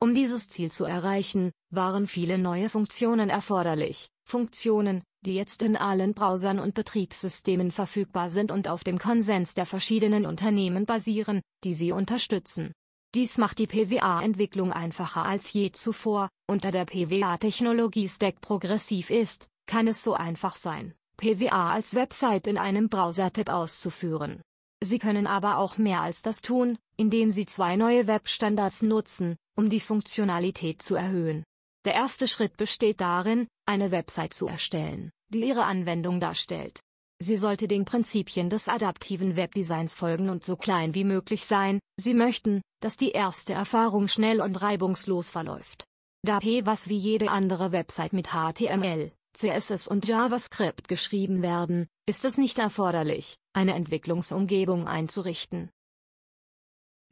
um 0.00 0.14
dieses 0.14 0.48
Ziel 0.48 0.70
zu 0.70 0.84
erreichen, 0.84 1.52
waren 1.70 2.06
viele 2.06 2.36
neue 2.36 2.68
Funktionen 2.68 3.30
erforderlich, 3.30 4.08
Funktionen, 4.28 5.02
die 5.24 5.34
jetzt 5.34 5.62
in 5.62 5.76
allen 5.76 6.14
Browsern 6.14 6.58
und 6.58 6.74
Betriebssystemen 6.74 7.72
verfügbar 7.72 8.30
sind 8.30 8.50
und 8.50 8.68
auf 8.68 8.84
dem 8.84 8.98
Konsens 8.98 9.54
der 9.54 9.66
verschiedenen 9.66 10.26
Unternehmen 10.26 10.86
basieren, 10.86 11.40
die 11.64 11.74
sie 11.74 11.92
unterstützen. 11.92 12.72
Dies 13.14 13.38
macht 13.38 13.58
die 13.58 13.66
PWA-Entwicklung 13.66 14.72
einfacher 14.72 15.24
als 15.24 15.52
je 15.52 15.70
zuvor, 15.70 16.28
und 16.48 16.64
da 16.64 16.70
der 16.70 16.84
PWA-Technologie-Stack 16.84 18.40
progressiv 18.40 19.10
ist, 19.10 19.48
kann 19.66 19.86
es 19.86 20.02
so 20.02 20.14
einfach 20.14 20.56
sein, 20.56 20.94
PWA 21.16 21.72
als 21.72 21.94
Website 21.94 22.46
in 22.46 22.58
einem 22.58 22.88
Browser-Tab 22.88 23.48
auszuführen. 23.48 24.42
Sie 24.82 24.98
können 24.98 25.26
aber 25.26 25.58
auch 25.58 25.78
mehr 25.78 26.00
als 26.00 26.22
das 26.22 26.42
tun, 26.42 26.76
indem 26.96 27.30
Sie 27.30 27.46
zwei 27.46 27.76
neue 27.76 28.06
Webstandards 28.06 28.82
nutzen, 28.82 29.36
um 29.56 29.70
die 29.70 29.80
Funktionalität 29.80 30.82
zu 30.82 30.96
erhöhen. 30.96 31.44
Der 31.84 31.94
erste 31.94 32.28
Schritt 32.28 32.56
besteht 32.56 33.00
darin, 33.00 33.46
eine 33.66 33.90
Website 33.90 34.34
zu 34.34 34.46
erstellen, 34.46 35.10
die 35.28 35.46
Ihre 35.46 35.64
Anwendung 35.64 36.20
darstellt. 36.20 36.80
Sie 37.20 37.36
sollte 37.36 37.68
den 37.68 37.84
Prinzipien 37.84 38.50
des 38.50 38.68
adaptiven 38.68 39.36
Webdesigns 39.36 39.94
folgen 39.94 40.28
und 40.28 40.44
so 40.44 40.56
klein 40.56 40.94
wie 40.94 41.04
möglich 41.04 41.44
sein. 41.44 41.78
Sie 41.96 42.14
möchten, 42.14 42.60
dass 42.80 42.96
die 42.96 43.12
erste 43.12 43.52
Erfahrung 43.52 44.08
schnell 44.08 44.40
und 44.40 44.60
reibungslos 44.60 45.30
verläuft. 45.30 45.84
Da 46.22 46.40
PWAS 46.40 46.88
wie 46.88 46.96
jede 46.96 47.30
andere 47.30 47.72
Website 47.72 48.12
mit 48.12 48.28
HTML, 48.28 49.12
CSS 49.34 49.88
und 49.88 50.06
JavaScript 50.06 50.88
geschrieben 50.88 51.42
werden, 51.42 51.86
ist 52.06 52.24
es 52.24 52.38
nicht 52.38 52.58
erforderlich, 52.58 53.36
eine 53.52 53.74
Entwicklungsumgebung 53.74 54.86
einzurichten. 54.86 55.70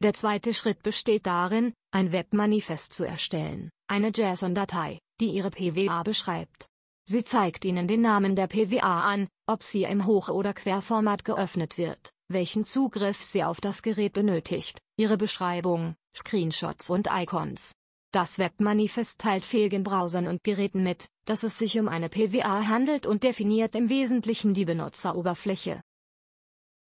Der 0.01 0.13
zweite 0.13 0.53
Schritt 0.53 0.83
besteht 0.83 1.25
darin, 1.25 1.73
ein 1.91 2.11
Webmanifest 2.11 2.93
zu 2.93 3.05
erstellen, 3.05 3.69
eine 3.87 4.09
JSON-Datei, 4.09 4.99
die 5.21 5.29
Ihre 5.29 5.49
PWA 5.49 6.03
beschreibt. 6.03 6.65
Sie 7.05 7.25
zeigt 7.25 7.65
Ihnen 7.65 7.87
den 7.87 8.01
Namen 8.01 8.35
der 8.35 8.47
PWA 8.47 9.01
an, 9.01 9.27
ob 9.45 9.61
sie 9.61 9.83
im 9.83 10.05
Hoch- 10.05 10.29
oder 10.29 10.53
Querformat 10.53 11.25
geöffnet 11.25 11.77
wird, 11.77 12.13
welchen 12.29 12.63
Zugriff 12.63 13.23
sie 13.23 13.43
auf 13.43 13.59
das 13.59 13.81
Gerät 13.81 14.13
benötigt, 14.13 14.81
Ihre 14.97 15.17
Beschreibung, 15.17 15.95
Screenshots 16.15 16.89
und 16.89 17.09
Icons. 17.11 17.75
Das 18.11 18.37
Webmanifest 18.37 19.19
teilt 19.19 19.43
fähigen 19.43 19.83
Browsern 19.83 20.27
und 20.27 20.43
Geräten 20.43 20.83
mit, 20.83 21.09
dass 21.25 21.43
es 21.43 21.57
sich 21.57 21.77
um 21.79 21.89
eine 21.89 22.09
PWA 22.09 22.67
handelt 22.67 23.05
und 23.05 23.23
definiert 23.23 23.75
im 23.75 23.89
Wesentlichen 23.89 24.53
die 24.53 24.65
Benutzeroberfläche. 24.65 25.81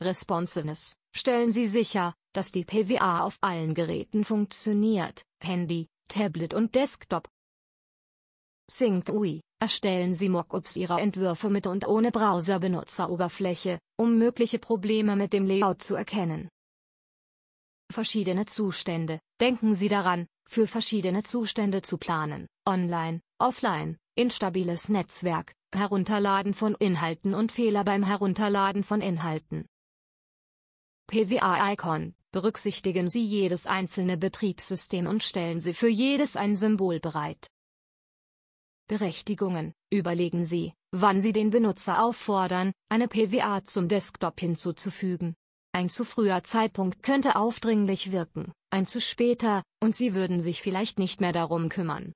Responsiveness 0.01 0.97
Stellen 1.13 1.51
Sie 1.51 1.67
sicher, 1.67 2.13
dass 2.33 2.51
die 2.51 2.65
PWA 2.65 3.21
auf 3.21 3.37
allen 3.41 3.73
Geräten 3.73 4.23
funktioniert, 4.23 5.23
Handy, 5.41 5.87
Tablet 6.09 6.53
und 6.53 6.75
Desktop. 6.75 7.27
SyncUI 8.69 9.41
Erstellen 9.59 10.13
Sie 10.13 10.29
Mockups 10.29 10.75
Ihrer 10.75 10.99
Entwürfe 10.99 11.49
mit 11.49 11.67
und 11.67 11.87
ohne 11.87 12.11
Browser-Benutzeroberfläche, 12.11 13.79
um 13.97 14.17
mögliche 14.17 14.59
Probleme 14.59 15.15
mit 15.15 15.33
dem 15.33 15.45
Layout 15.45 15.81
zu 15.81 15.95
erkennen. 15.95 16.49
Verschiedene 17.91 18.45
Zustände 18.45 19.19
Denken 19.41 19.75
Sie 19.75 19.89
daran, 19.89 20.27
für 20.47 20.65
verschiedene 20.65 21.23
Zustände 21.23 21.81
zu 21.81 21.97
planen, 21.97 22.47
online, 22.65 23.21
offline, 23.37 23.97
instabiles 24.15 24.87
Netzwerk, 24.87 25.53
Herunterladen 25.73 26.53
von 26.53 26.75
Inhalten 26.75 27.33
und 27.33 27.51
Fehler 27.51 27.83
beim 27.83 28.03
Herunterladen 28.03 28.83
von 28.83 29.01
Inhalten. 29.01 29.67
PWA-Icon 31.07 32.15
Berücksichtigen 32.31 33.07
Sie 33.07 33.23
jedes 33.23 33.65
einzelne 33.65 34.17
Betriebssystem 34.17 35.07
und 35.07 35.23
stellen 35.23 35.61
Sie 35.61 35.73
für 35.73 35.87
jedes 35.87 36.35
ein 36.35 36.55
Symbol 36.55 36.99
bereit. 36.99 37.47
Berechtigungen 38.87 39.73
Überlegen 39.95 40.43
Sie, 40.43 40.73
wann 40.91 41.21
Sie 41.21 41.31
den 41.31 41.51
Benutzer 41.51 42.03
auffordern, 42.03 42.73
eine 42.89 43.07
PWA 43.07 43.63
zum 43.63 43.87
Desktop 43.87 44.39
hinzuzufügen. 44.41 45.35
Ein 45.71 45.87
zu 45.87 46.03
früher 46.03 46.43
Zeitpunkt 46.43 47.01
könnte 47.01 47.37
aufdringlich 47.37 48.11
wirken, 48.11 48.51
ein 48.71 48.85
zu 48.85 48.99
später, 48.99 49.63
und 49.81 49.95
Sie 49.95 50.13
würden 50.13 50.41
sich 50.41 50.61
vielleicht 50.61 50.99
nicht 50.99 51.21
mehr 51.21 51.31
darum 51.31 51.69
kümmern. 51.69 52.11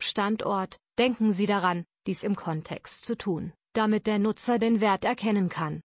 Standort, 0.00 0.78
denken 0.98 1.32
Sie 1.32 1.46
daran, 1.46 1.84
dies 2.08 2.24
im 2.24 2.34
Kontext 2.34 3.04
zu 3.04 3.16
tun, 3.16 3.52
damit 3.72 4.08
der 4.08 4.18
Nutzer 4.18 4.58
den 4.58 4.80
Wert 4.80 5.04
erkennen 5.04 5.48
kann. 5.48 5.80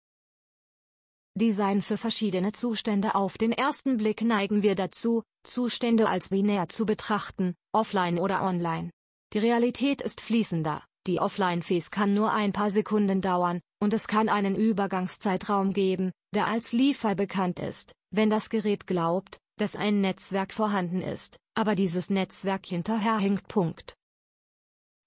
Design 1.35 1.83
für 1.83 1.99
verschiedene 1.99 2.53
Zustände 2.53 3.15
Auf 3.15 3.37
den 3.37 3.53
ersten 3.53 3.99
Blick 3.99 4.23
neigen 4.23 4.63
wir 4.63 4.75
dazu, 4.75 5.23
Zustände 5.43 6.09
als 6.09 6.31
binär 6.31 6.71
zu 6.71 6.87
betrachten, 6.87 7.55
offline 7.73 8.19
oder 8.19 8.43
online. 8.43 8.91
Die 9.33 9.39
Realität 9.39 10.01
ist 10.01 10.21
fließender, 10.21 10.85
die 11.07 11.21
Offline-Phase 11.21 11.91
kann 11.91 12.15
nur 12.15 12.33
ein 12.33 12.53
paar 12.53 12.71
Sekunden 12.71 13.21
dauern, 13.21 13.61
und 13.81 13.93
es 13.95 14.09
kann 14.09 14.29
einen 14.29 14.57
Übergangszeitraum 14.57 15.73
geben, 15.73 16.13
der 16.35 16.47
als 16.47 16.73
Liefer 16.73 17.15
bekannt 17.15 17.59
ist, 17.59 17.93
wenn 18.11 18.31
das 18.31 18.51
Gerät 18.51 18.87
glaubt, 18.87 19.39
dass 19.59 19.77
ein 19.77 20.01
Netzwerk 20.01 20.53
vorhanden 20.53 21.01
ist, 21.03 21.39
aber 21.55 21.75
dieses 21.75 22.11
Netzwerk 22.11 22.67
hinterherhinkt. 22.67 23.49
Punkt. 23.49 23.95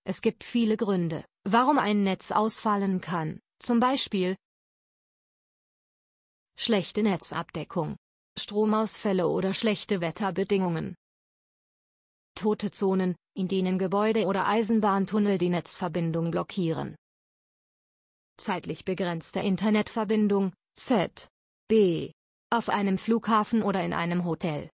Es 0.06 0.22
gibt 0.22 0.44
viele 0.44 0.76
Gründe, 0.76 1.24
warum 1.44 1.78
ein 1.78 2.04
Netz 2.04 2.32
ausfallen 2.32 3.02
kann, 3.02 3.40
zum 3.60 3.80
Beispiel 3.80 4.36
schlechte 6.58 7.04
Netzabdeckung, 7.04 7.96
Stromausfälle 8.38 9.28
oder 9.28 9.54
schlechte 9.54 10.02
Wetterbedingungen. 10.02 10.96
Tote 12.40 12.72
Zonen, 12.72 13.18
in 13.34 13.50
denen 13.50 13.78
Gebäude 13.78 14.26
oder 14.26 14.48
Eisenbahntunnel 14.48 15.38
die 15.38 15.50
Netzverbindung 15.50 16.32
blockieren. 16.32 16.96
Zeitlich 18.38 18.86
begrenzte 18.86 19.42
Internetverbindung, 19.42 20.54
Z. 20.74 21.28
B. 21.68 22.14
Auf 22.50 22.70
einem 22.70 22.98
Flughafen 22.98 23.62
oder 23.62 23.84
in 23.84 23.92
einem 23.92 24.24
Hotel. 24.24 24.70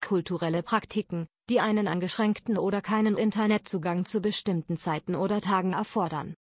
Kulturelle 0.00 0.62
Praktiken, 0.62 1.26
die 1.48 1.58
einen 1.58 1.88
angeschränkten 1.88 2.58
oder 2.58 2.80
keinen 2.80 3.16
Internetzugang 3.16 4.04
zu 4.04 4.20
bestimmten 4.20 4.76
Zeiten 4.76 5.16
oder 5.16 5.40
Tagen 5.40 5.72
erfordern. 5.72 6.36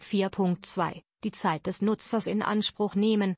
4.2 0.00 1.02
Die 1.24 1.32
Zeit 1.32 1.66
des 1.66 1.82
Nutzers 1.82 2.28
in 2.28 2.40
Anspruch 2.40 2.94
nehmen, 2.94 3.34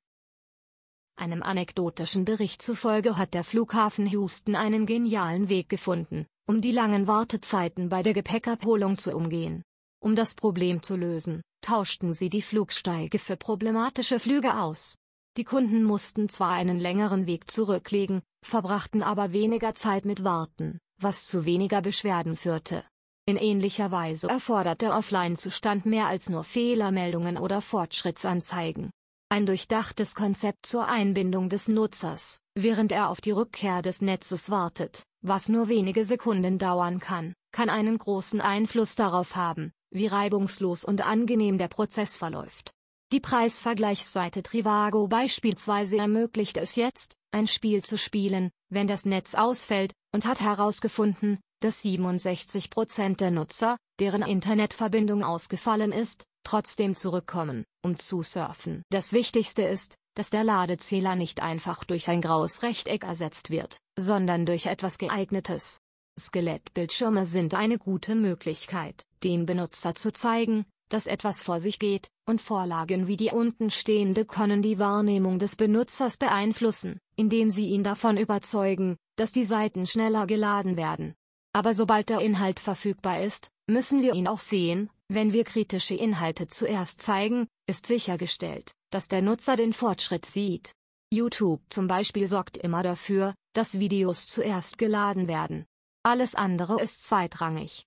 einem 1.17 1.43
anekdotischen 1.43 2.25
Bericht 2.25 2.63
zufolge 2.63 3.17
hat 3.17 3.35
der 3.35 3.45
Flughafen 3.45 4.07
Houston 4.07 4.55
einen 4.55 4.87
genialen 4.87 5.49
Weg 5.49 5.69
gefunden, 5.69 6.27
um 6.47 6.61
die 6.61 6.73
langen 6.73 7.07
Wartezeiten 7.09 7.89
bei 7.89 8.03
der 8.03 8.13
Gepäckabholung 8.13 8.99
zu 8.99 9.15
umgehen. 9.15 9.63
Um 10.01 10.15
das 10.15 10.35
Problem 10.35 10.83
zu 10.83 10.97
lösen, 10.97 11.43
tauschten 11.63 12.13
sie 12.13 12.29
die 12.29 12.43
Flugsteige 12.43 13.19
für 13.19 13.37
problematische 13.37 14.21
Flüge 14.21 14.59
aus. 14.59 14.97
Die 15.37 15.45
Kunden 15.45 15.83
mussten 15.83 16.29
zwar 16.29 16.53
einen 16.53 16.79
längeren 16.79 17.27
Weg 17.27 17.51
zurücklegen, 17.51 18.23
verbrachten 18.43 19.03
aber 19.03 19.33
weniger 19.33 19.75
Zeit 19.75 20.05
mit 20.05 20.23
Warten, 20.23 20.79
was 21.01 21.27
zu 21.27 21.45
weniger 21.45 21.83
Beschwerden 21.83 22.37
führte. 22.37 22.85
In 23.27 23.37
ähnlicher 23.37 23.91
Weise 23.91 24.29
erfordert 24.29 24.83
der 24.83 24.97
Offline-Zustand 24.97 25.85
mehr 25.85 26.07
als 26.07 26.29
nur 26.29 26.45
Fehlermeldungen 26.45 27.37
oder 27.37 27.61
Fortschrittsanzeigen. 27.61 28.91
Ein 29.29 29.45
durchdachtes 29.45 30.15
Konzept 30.15 30.67
zur 30.67 30.87
Einbindung 30.87 31.49
des 31.49 31.67
Nutzers, 31.67 32.39
während 32.55 32.93
er 32.93 33.11
auf 33.11 33.21
die 33.21 33.33
Rückkehr 33.33 33.83
des 33.83 34.01
Netzes 34.01 34.51
wartet, 34.51 35.03
was 35.21 35.49
nur 35.49 35.69
wenige 35.69 36.05
Sekunden 36.05 36.59
dauern 36.59 37.01
kann, 37.01 37.35
kann 37.51 37.69
einen 37.69 37.99
großen 37.99 38.41
Einfluss 38.41 38.95
darauf 38.95 39.35
haben, 39.35 39.73
wie 39.91 40.07
reibungslos 40.07 40.85
und 40.85 41.05
angenehm 41.05 41.59
der 41.59 41.67
Prozess 41.67 42.17
verläuft. 42.17 42.71
Die 43.13 43.19
Preisvergleichsseite 43.19 44.45
Trivago 44.45 45.09
beispielsweise 45.09 45.99
ermöglicht 45.99 46.57
es 46.57 46.77
jetzt, 46.77 47.17
ein 47.33 47.49
Spiel 47.49 47.83
zu 47.83 47.99
spielen, 47.99 48.51
wenn 48.69 48.87
das 48.87 49.05
Netz 49.05 49.35
ausfällt, 49.35 49.93
und 50.13 50.25
hat 50.25 50.41
herausgefunden, 50.41 51.41
dass 51.61 51.85
67% 51.85 53.17
der 53.17 53.31
Nutzer, 53.31 53.77
deren 53.99 54.23
Internetverbindung 54.23 55.25
ausgefallen 55.25 55.93
ist, 55.93 56.25
trotzdem 56.45 56.95
zurückkommen, 56.95 57.65
um 57.83 57.97
zu 57.97 58.23
surfen. 58.23 58.83
Das 58.91 59.13
Wichtigste 59.13 59.63
ist, 59.63 59.97
dass 60.15 60.31
der 60.31 60.45
Ladezähler 60.45 61.17
nicht 61.17 61.43
einfach 61.43 61.85
durch 61.85 62.09
ein 62.09 62.21
graues 62.21 62.63
Rechteck 62.63 63.05
ersetzt 63.05 63.51
wird, 63.51 63.79
sondern 63.99 64.47
durch 64.47 64.67
etwas 64.67 64.99
geeignetes. 64.99 65.81
Skelettbildschirme 66.19 67.27
sind 67.27 67.55
eine 67.55 67.79
gute 67.79 68.15
Möglichkeit, 68.15 69.05
dem 69.23 69.45
Benutzer 69.45 69.95
zu 69.95 70.13
zeigen, 70.13 70.65
dass 70.89 71.07
etwas 71.07 71.41
vor 71.41 71.61
sich 71.61 71.79
geht, 71.79 72.09
und 72.27 72.41
Vorlagen 72.41 73.07
wie 73.07 73.17
die 73.17 73.31
unten 73.31 73.71
stehende 73.71 74.25
können 74.25 74.63
die 74.63 74.79
Wahrnehmung 74.79 75.39
des 75.39 75.57
Benutzers 75.57 76.17
beeinflussen, 76.17 76.99
indem 77.17 77.51
sie 77.51 77.69
ihn 77.69 77.85
davon 77.85 78.17
überzeugen, 78.17 78.97
dass 79.17 79.33
die 79.33 79.45
Seiten 79.45 79.87
schneller 79.87 80.27
geladen 80.27 80.77
werden. 80.77 81.15
Aber 81.57 81.75
sobald 81.75 82.11
der 82.11 82.21
Inhalt 82.21 82.61
verfügbar 82.61 83.23
ist, 83.23 83.51
müssen 83.67 84.03
wir 84.03 84.13
ihn 84.13 84.29
auch 84.29 84.41
sehen, 84.41 84.91
wenn 85.09 85.33
wir 85.33 85.43
kritische 85.43 85.95
Inhalte 85.95 86.49
zuerst 86.49 87.01
zeigen, 87.01 87.49
ist 87.67 87.87
sichergestellt, 87.87 88.73
dass 88.91 89.09
der 89.09 89.23
Nutzer 89.23 89.57
den 89.57 89.73
Fortschritt 89.73 90.27
sieht. 90.27 90.75
YouTube 91.11 91.63
zum 91.71 91.87
Beispiel 91.87 92.29
sorgt 92.29 92.59
immer 92.59 92.83
dafür, 92.83 93.35
dass 93.55 93.79
Videos 93.79 94.27
zuerst 94.27 94.77
geladen 94.77 95.29
werden. 95.29 95.65
Alles 96.03 96.35
andere 96.35 96.79
ist 96.79 97.05
zweitrangig. 97.05 97.87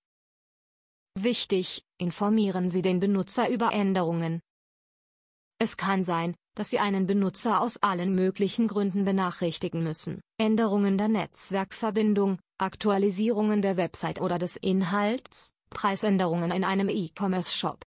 Wichtig, 1.13 1.83
informieren 1.99 2.71
Sie 2.71 2.81
den 2.81 2.99
Benutzer 2.99 3.51
über 3.51 3.71
Änderungen. 3.71 4.41
Es 5.59 5.77
kann 5.77 6.03
sein, 6.03 6.33
dass 6.59 6.71
Sie 6.71 6.79
einen 6.79 7.07
Benutzer 7.07 7.61
aus 7.61 7.77
allen 7.77 8.13
möglichen 8.13 8.67
Gründen 8.67 9.05
benachrichtigen 9.05 9.81
müssen. 9.81 10.19
Änderungen 10.37 10.97
der 10.97 11.07
Netzwerkverbindung, 11.07 12.37
Aktualisierungen 12.57 13.61
der 13.61 13.77
Website 13.77 14.19
oder 14.19 14.37
des 14.37 14.57
Inhalts, 14.57 15.53
Preisänderungen 15.69 16.51
in 16.51 16.65
einem 16.65 16.89
E-Commerce-Shop. 16.89 17.81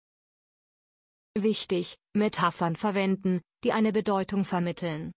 Wichtig, 1.38 1.98
Metaphern 2.14 2.78
verwenden, 2.78 3.42
die 3.66 3.74
eine 3.74 3.92
Bedeutung 3.92 4.46
vermitteln. 4.46 5.12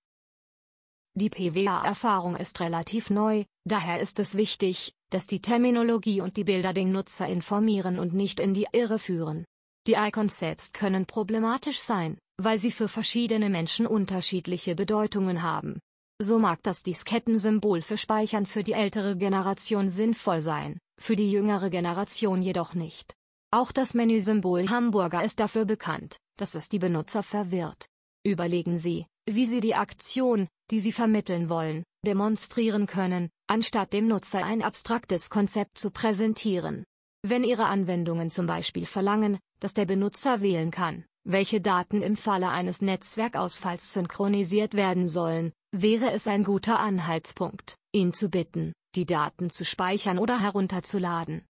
Die 1.17 1.31
PWA-Erfahrung 1.31 2.35
ist 2.35 2.59
relativ 2.59 3.09
neu, 3.09 3.45
daher 3.63 4.01
ist 4.01 4.19
es 4.19 4.35
wichtig, 4.35 4.95
dass 5.11 5.29
die 5.29 5.41
Terminologie 5.41 6.21
und 6.21 6.37
die 6.37 6.43
Bilder 6.43 6.73
den 6.73 6.91
Nutzer 6.91 7.29
informieren 7.29 8.01
und 8.01 8.15
nicht 8.15 8.41
in 8.41 8.53
die 8.53 8.67
Irre 8.73 8.99
führen. 8.99 9.45
Die 9.87 9.95
Icons 9.95 10.41
selbst 10.41 10.75
können 10.75 11.07
problematisch 11.07 11.79
sein, 11.79 12.19
weil 12.37 12.59
sie 12.59 12.71
für 12.71 12.89
verschiedene 12.89 13.51
Menschen 13.51 13.87
unterschiedliche 13.87 14.75
Bedeutungen 14.75 15.43
haben. 15.43 15.79
So 16.21 16.39
mag 16.39 16.63
das 16.63 16.83
Diskettensymbol 16.83 17.83
für 17.83 17.99
Speichern 17.99 18.47
für 18.47 18.63
die 18.63 18.73
ältere 18.73 19.17
Generation 19.17 19.89
sinnvoll 19.89 20.43
sein, 20.43 20.79
für 21.01 21.17
die 21.17 21.31
jüngere 21.31 21.71
Generation 21.71 22.43
jedoch 22.43 22.75
nicht. 22.75 23.15
Auch 23.51 23.73
das 23.73 23.95
Menüsymbol 23.95 24.69
Hamburger 24.69 25.25
ist 25.25 25.41
dafür 25.41 25.65
bekannt, 25.65 26.17
dass 26.37 26.55
es 26.55 26.69
die 26.69 26.79
Benutzer 26.79 27.23
verwirrt. 27.23 27.87
Überlegen 28.25 28.79
Sie, 28.79 29.07
wie 29.27 29.47
Sie 29.47 29.61
die 29.61 29.75
Aktion, 29.75 30.49
die 30.71 30.81
Sie 30.81 30.93
vermitteln 30.93 31.49
wollen, 31.49 31.85
demonstrieren 32.07 32.87
können, 32.87 33.31
anstatt 33.47 33.93
dem 33.93 34.09
Nutzer 34.09 34.45
ein 34.45 34.63
abstraktes 34.63 35.31
Konzept 35.31 35.79
zu 35.79 35.91
präsentieren. 35.91 36.85
Wenn 37.23 37.45
Ihre 37.45 37.67
Anwendungen 37.67 38.31
zum 38.31 38.47
Beispiel 38.47 38.87
verlangen, 38.87 39.39
dass 39.61 39.75
der 39.75 39.87
Benutzer 39.87 40.41
wählen 40.41 40.71
kann, 40.71 41.05
welche 41.25 41.61
Daten 41.61 42.03
im 42.03 42.17
Falle 42.17 42.51
eines 42.51 42.83
Netzwerkausfalls 42.83 43.93
synchronisiert 43.93 44.75
werden 44.75 45.09
sollen, 45.09 45.53
wäre 45.73 46.13
es 46.13 46.27
ein 46.27 46.45
guter 46.45 46.79
Anhaltspunkt, 46.79 47.77
ihn 47.93 48.13
zu 48.13 48.29
bitten, 48.29 48.73
die 48.95 49.07
Daten 49.07 49.51
zu 49.51 49.65
speichern 49.65 50.19
oder 50.19 50.41
herunterzuladen. 50.41 51.45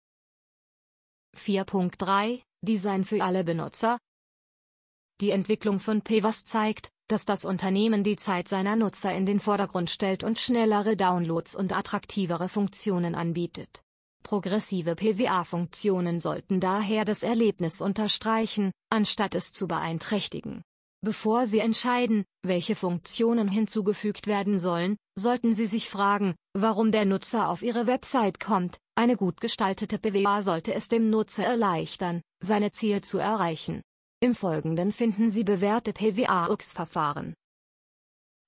4.3 1.38 2.42
Design 2.62 3.06
für 3.06 3.24
alle 3.24 3.44
Benutzer 3.44 3.98
Die 5.22 5.32
Entwicklung 5.32 5.80
von 5.80 6.02
PWAS 6.02 6.44
zeigt, 6.44 6.92
dass 7.08 7.26
das 7.26 7.46
Unternehmen 7.46 8.04
die 8.04 8.18
Zeit 8.18 8.48
seiner 8.48 8.76
Nutzer 8.76 9.14
in 9.14 9.26
den 9.26 9.40
Vordergrund 9.40 9.90
stellt 9.90 10.24
und 10.24 10.38
schnellere 10.38 10.96
Downloads 10.96 11.56
und 11.56 11.76
attraktivere 11.76 12.50
Funktionen 12.50 13.16
anbietet. 13.16 13.82
Progressive 14.24 14.96
PWA-Funktionen 14.96 16.20
sollten 16.20 16.60
daher 16.60 17.06
das 17.06 17.24
Erlebnis 17.24 17.82
unterstreichen, 17.82 18.72
anstatt 18.90 19.36
es 19.36 19.52
zu 19.52 19.68
beeinträchtigen. 19.68 20.64
Bevor 21.04 21.48
Sie 21.48 21.60
entscheiden, 21.60 22.26
welche 22.44 22.76
Funktionen 22.76 23.48
hinzugefügt 23.48 24.28
werden 24.28 24.60
sollen, 24.60 24.98
sollten 25.18 25.54
Sie 25.56 25.66
sich 25.66 25.90
fragen, 25.90 26.36
warum 26.54 26.92
der 26.92 27.06
Nutzer 27.06 27.50
auf 27.50 27.64
Ihre 27.64 27.88
Website 27.88 28.40
kommt. 28.40 28.78
Eine 28.96 29.18
gut 29.18 29.42
gestaltete 29.42 29.98
PWA 29.98 30.44
sollte 30.44 30.76
es 30.76 30.90
dem 30.90 31.10
Nutzer 31.10 31.44
erleichtern, 31.44 32.22
seine 32.40 32.70
Ziel 32.70 33.02
zu 33.02 33.18
erreichen. 33.18 33.82
Im 34.20 34.36
Folgenden 34.36 34.92
finden 34.92 35.32
Sie 35.32 35.44
bewährte 35.44 35.92
PWA-UX-Verfahren. 35.94 37.34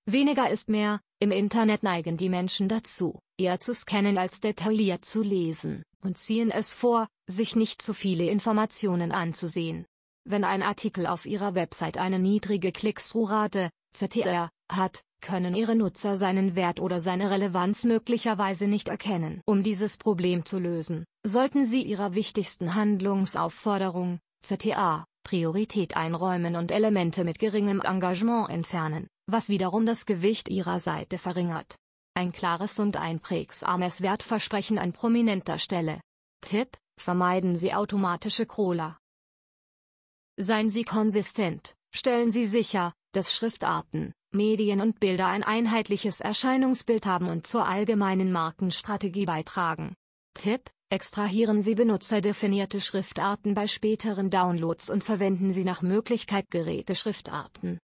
Weniger 0.05 0.51
ist 0.51 0.69
mehr, 0.69 0.99
im 1.23 1.31
Internet 1.31 1.83
neigen 1.83 2.17
die 2.17 2.27
Menschen 2.27 2.67
dazu, 2.67 3.17
eher 3.39 3.61
zu 3.61 3.73
scannen 3.73 4.17
als 4.17 4.41
detailliert 4.41 5.05
zu 5.05 5.21
lesen, 5.21 5.83
und 6.03 6.17
ziehen 6.17 6.51
es 6.51 6.73
vor, 6.73 7.07
sich 7.27 7.55
nicht 7.55 7.81
zu 7.81 7.93
viele 7.93 8.25
Informationen 8.25 9.13
anzusehen. 9.13 9.85
Wenn 10.25 10.43
ein 10.43 10.61
Artikel 10.61 11.07
auf 11.07 11.25
Ihrer 11.25 11.55
Website 11.55 11.97
eine 11.97 12.19
niedrige 12.19 12.73
Click-Through-Rate, 12.73 13.69
CTR, 13.95 14.49
hat, 14.69 15.01
können 15.21 15.55
Ihre 15.55 15.77
Nutzer 15.77 16.17
seinen 16.17 16.57
Wert 16.57 16.81
oder 16.81 16.99
seine 16.99 17.31
Relevanz 17.31 17.85
möglicherweise 17.85 18.67
nicht 18.67 18.89
erkennen. 18.89 19.39
Um 19.45 19.63
dieses 19.63 19.95
Problem 19.95 20.43
zu 20.43 20.59
lösen, 20.59 21.05
sollten 21.25 21.63
Sie 21.63 21.83
Ihrer 21.83 22.15
wichtigsten 22.15 22.75
Handlungsaufforderung, 22.75 24.19
CTA, 24.45 25.05
Priorität 25.23 25.95
einräumen 25.95 26.57
und 26.57 26.69
Elemente 26.69 27.23
mit 27.23 27.39
geringem 27.39 27.79
Engagement 27.79 28.49
entfernen, 28.49 29.07
was 29.27 29.49
wiederum 29.49 29.85
das 29.85 30.05
Gewicht 30.05 30.49
Ihrer 30.49 30.79
Seite 30.79 31.17
verringert. 31.17 31.75
Ein 32.15 32.31
klares 32.31 32.79
und 32.79 32.97
einprägsames 32.97 34.01
Wertversprechen 34.01 34.77
an 34.77 34.93
prominenter 34.93 35.57
Stelle. 35.57 35.99
Tipp, 36.41 36.77
vermeiden 36.99 37.55
Sie 37.55 37.73
automatische 37.73 38.45
Crawler. 38.45 38.97
Seien 40.37 40.69
Sie 40.69 40.83
konsistent, 40.83 41.75
stellen 41.93 42.31
Sie 42.31 42.47
sicher, 42.47 42.93
dass 43.13 43.35
Schriftarten, 43.35 44.13
Medien 44.31 44.81
und 44.81 44.99
Bilder 44.99 45.27
ein 45.27 45.43
einheitliches 45.43 46.19
Erscheinungsbild 46.19 47.05
haben 47.05 47.29
und 47.29 47.45
zur 47.45 47.67
allgemeinen 47.67 48.31
Markenstrategie 48.31 49.25
beitragen. 49.25 49.93
Tipp, 50.33 50.71
extrahieren 50.89 51.61
Sie 51.61 51.75
benutzerdefinierte 51.75 52.81
Schriftarten 52.81 53.53
bei 53.53 53.67
späteren 53.67 54.29
Downloads 54.29 54.89
und 54.89 55.03
verwenden 55.03 55.51
Sie 55.51 55.63
nach 55.63 55.81
Möglichkeit 55.81 56.49
Geräte-Schriftarten. 56.49 57.79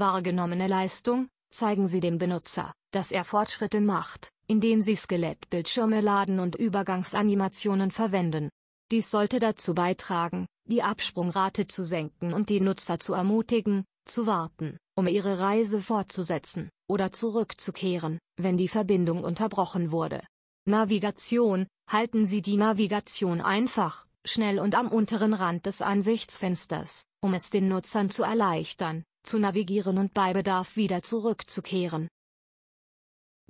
Wahrgenommene 0.00 0.66
Leistung, 0.66 1.28
zeigen 1.50 1.88
Sie 1.88 2.00
dem 2.00 2.18
Benutzer, 2.18 2.72
dass 2.92 3.10
er 3.10 3.24
Fortschritte 3.24 3.80
macht, 3.80 4.30
indem 4.46 4.82
Sie 4.82 4.96
Skelettbildschirme 4.96 6.00
laden 6.00 6.40
und 6.40 6.56
Übergangsanimationen 6.56 7.90
verwenden. 7.90 8.50
Dies 8.90 9.10
sollte 9.10 9.38
dazu 9.38 9.74
beitragen, 9.74 10.46
die 10.64 10.82
Absprungrate 10.82 11.66
zu 11.66 11.84
senken 11.84 12.32
und 12.32 12.48
die 12.48 12.60
Nutzer 12.60 12.98
zu 12.98 13.14
ermutigen, 13.14 13.84
zu 14.06 14.26
warten, 14.26 14.78
um 14.96 15.06
ihre 15.06 15.38
Reise 15.38 15.80
fortzusetzen, 15.80 16.70
oder 16.88 17.12
zurückzukehren, 17.12 18.18
wenn 18.36 18.56
die 18.56 18.68
Verbindung 18.68 19.22
unterbrochen 19.22 19.90
wurde. 19.92 20.22
Navigation, 20.66 21.66
halten 21.90 22.26
Sie 22.26 22.42
die 22.42 22.56
Navigation 22.56 23.40
einfach, 23.40 24.06
schnell 24.26 24.58
und 24.58 24.74
am 24.74 24.88
unteren 24.88 25.34
Rand 25.34 25.66
des 25.66 25.82
Ansichtsfensters, 25.82 27.04
um 27.20 27.34
es 27.34 27.50
den 27.50 27.68
Nutzern 27.68 28.10
zu 28.10 28.22
erleichtern, 28.22 29.04
zu 29.28 29.38
navigieren 29.38 29.98
und 29.98 30.14
bei 30.14 30.32
Bedarf 30.32 30.76
wieder 30.76 31.02
zurückzukehren. 31.02 32.08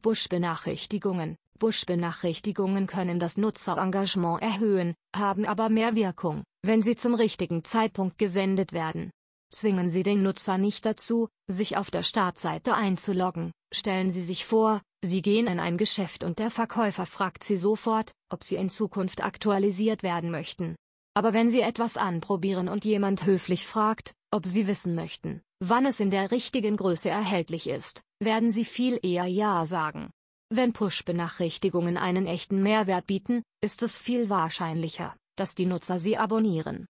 Push-Benachrichtigungen 0.02 1.36
Push-Benachrichtigungen 1.58 2.86
können 2.86 3.18
das 3.18 3.36
Nutzerengagement 3.36 4.40
erhöhen, 4.42 4.94
haben 5.14 5.44
aber 5.44 5.68
mehr 5.68 5.94
Wirkung, 5.94 6.44
wenn 6.62 6.82
sie 6.82 6.96
zum 6.96 7.14
richtigen 7.14 7.64
Zeitpunkt 7.64 8.18
gesendet 8.18 8.72
werden. 8.72 9.10
Zwingen 9.50 9.88
Sie 9.88 10.02
den 10.02 10.22
Nutzer 10.22 10.58
nicht 10.58 10.84
dazu, 10.84 11.28
sich 11.46 11.78
auf 11.78 11.90
der 11.90 12.02
Startseite 12.02 12.74
einzuloggen. 12.74 13.50
Stellen 13.72 14.10
Sie 14.10 14.20
sich 14.20 14.44
vor, 14.44 14.82
Sie 15.02 15.22
gehen 15.22 15.46
in 15.46 15.58
ein 15.58 15.78
Geschäft 15.78 16.22
und 16.22 16.38
der 16.38 16.50
Verkäufer 16.50 17.06
fragt 17.06 17.44
Sie 17.44 17.56
sofort, 17.56 18.12
ob 18.28 18.44
Sie 18.44 18.56
in 18.56 18.68
Zukunft 18.68 19.24
aktualisiert 19.24 20.02
werden 20.02 20.30
möchten. 20.30 20.76
Aber 21.14 21.32
wenn 21.32 21.50
Sie 21.50 21.62
etwas 21.62 21.96
anprobieren 21.96 22.68
und 22.68 22.84
jemand 22.84 23.24
höflich 23.24 23.66
fragt, 23.66 24.12
ob 24.30 24.44
Sie 24.44 24.66
wissen 24.66 24.94
möchten, 24.94 25.40
wann 25.60 25.86
es 25.86 26.00
in 26.00 26.10
der 26.10 26.30
richtigen 26.30 26.76
Größe 26.76 27.10
erhältlich 27.10 27.68
ist, 27.68 28.02
werden 28.20 28.50
Sie 28.50 28.64
viel 28.64 28.98
eher 29.02 29.26
Ja 29.26 29.66
sagen. 29.66 30.10
Wenn 30.50 30.72
Push-Benachrichtigungen 30.72 31.96
einen 31.98 32.26
echten 32.26 32.62
Mehrwert 32.62 33.06
bieten, 33.06 33.42
ist 33.60 33.82
es 33.82 33.96
viel 33.96 34.30
wahrscheinlicher, 34.30 35.14
dass 35.36 35.54
die 35.54 35.66
Nutzer 35.66 36.00
sie 36.00 36.16
abonnieren. 36.16 36.86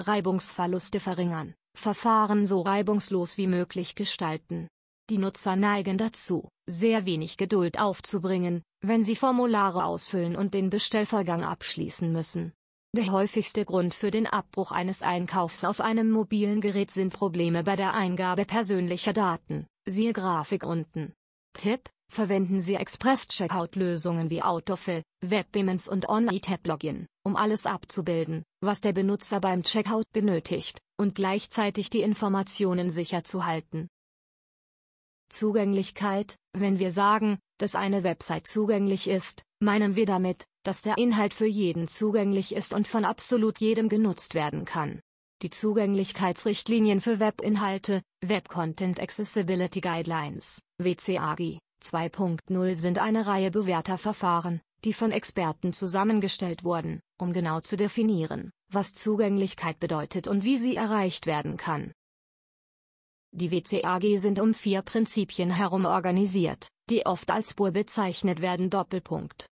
Reibungsverluste 0.00 1.00
verringern, 1.00 1.54
Verfahren 1.76 2.46
so 2.46 2.60
reibungslos 2.60 3.38
wie 3.38 3.46
möglich 3.46 3.94
gestalten. 3.94 4.68
Die 5.08 5.18
Nutzer 5.18 5.56
neigen 5.56 5.98
dazu, 5.98 6.48
sehr 6.68 7.04
wenig 7.04 7.36
Geduld 7.36 7.78
aufzubringen, 7.78 8.62
wenn 8.80 9.04
sie 9.04 9.16
Formulare 9.16 9.84
ausfüllen 9.84 10.36
und 10.36 10.54
den 10.54 10.70
Bestellvorgang 10.70 11.42
abschließen 11.42 12.12
müssen. 12.12 12.52
Der 12.92 13.12
häufigste 13.12 13.64
Grund 13.64 13.94
für 13.94 14.10
den 14.10 14.26
Abbruch 14.26 14.72
eines 14.72 15.02
Einkaufs 15.02 15.62
auf 15.62 15.80
einem 15.80 16.10
mobilen 16.10 16.60
Gerät 16.60 16.90
sind 16.90 17.12
Probleme 17.12 17.62
bei 17.62 17.76
der 17.76 17.94
Eingabe 17.94 18.44
persönlicher 18.44 19.12
Daten, 19.12 19.68
siehe 19.86 20.12
Grafik 20.12 20.64
unten. 20.64 21.12
Tipp, 21.52 21.88
verwenden 22.10 22.60
Sie 22.60 22.74
Express-Checkout-Lösungen 22.74 24.28
wie 24.28 24.42
Autofill, 24.42 25.04
WebPayments 25.20 25.88
und 25.88 26.08
OnITap-Login, 26.08 27.06
um 27.24 27.36
alles 27.36 27.64
abzubilden, 27.64 28.42
was 28.60 28.80
der 28.80 28.92
Benutzer 28.92 29.40
beim 29.40 29.62
Checkout 29.62 30.10
benötigt, 30.12 30.80
und 30.98 31.14
gleichzeitig 31.14 31.90
die 31.90 32.02
Informationen 32.02 32.90
sicher 32.90 33.22
zu 33.22 33.46
halten. 33.46 33.86
Zugänglichkeit 35.28 36.34
Wenn 36.52 36.80
wir 36.80 36.90
sagen, 36.90 37.38
dass 37.58 37.76
eine 37.76 38.02
Website 38.02 38.48
zugänglich 38.48 39.08
ist, 39.08 39.44
meinen 39.60 39.94
wir 39.94 40.06
damit, 40.06 40.44
dass 40.62 40.82
der 40.82 40.98
Inhalt 40.98 41.34
für 41.34 41.46
jeden 41.46 41.88
zugänglich 41.88 42.54
ist 42.54 42.74
und 42.74 42.86
von 42.86 43.04
absolut 43.04 43.58
jedem 43.58 43.88
genutzt 43.88 44.34
werden 44.34 44.64
kann. 44.64 45.00
Die 45.42 45.50
Zugänglichkeitsrichtlinien 45.50 47.00
für 47.00 47.18
Webinhalte, 47.18 48.02
Web 48.20 48.48
Content 48.48 49.00
Accessibility 49.00 49.80
Guidelines, 49.80 50.62
WCAG, 50.78 51.58
2.0 51.82 52.74
sind 52.74 52.98
eine 52.98 53.26
Reihe 53.26 53.50
bewährter 53.50 53.96
Verfahren, 53.96 54.60
die 54.84 54.92
von 54.92 55.12
Experten 55.12 55.72
zusammengestellt 55.72 56.62
wurden, 56.62 57.00
um 57.18 57.32
genau 57.32 57.60
zu 57.60 57.76
definieren, 57.76 58.50
was 58.70 58.92
Zugänglichkeit 58.94 59.78
bedeutet 59.78 60.28
und 60.28 60.44
wie 60.44 60.58
sie 60.58 60.76
erreicht 60.76 61.26
werden 61.26 61.56
kann. 61.56 61.92
Die 63.32 63.50
WCAG 63.50 64.18
sind 64.18 64.40
um 64.40 64.54
vier 64.54 64.82
Prinzipien 64.82 65.50
herum 65.50 65.84
organisiert, 65.84 66.68
die 66.90 67.06
oft 67.06 67.30
als 67.30 67.50
Spur 67.50 67.70
bezeichnet 67.70 68.42
werden. 68.42 68.70
Doppelpunkt. 68.70 69.46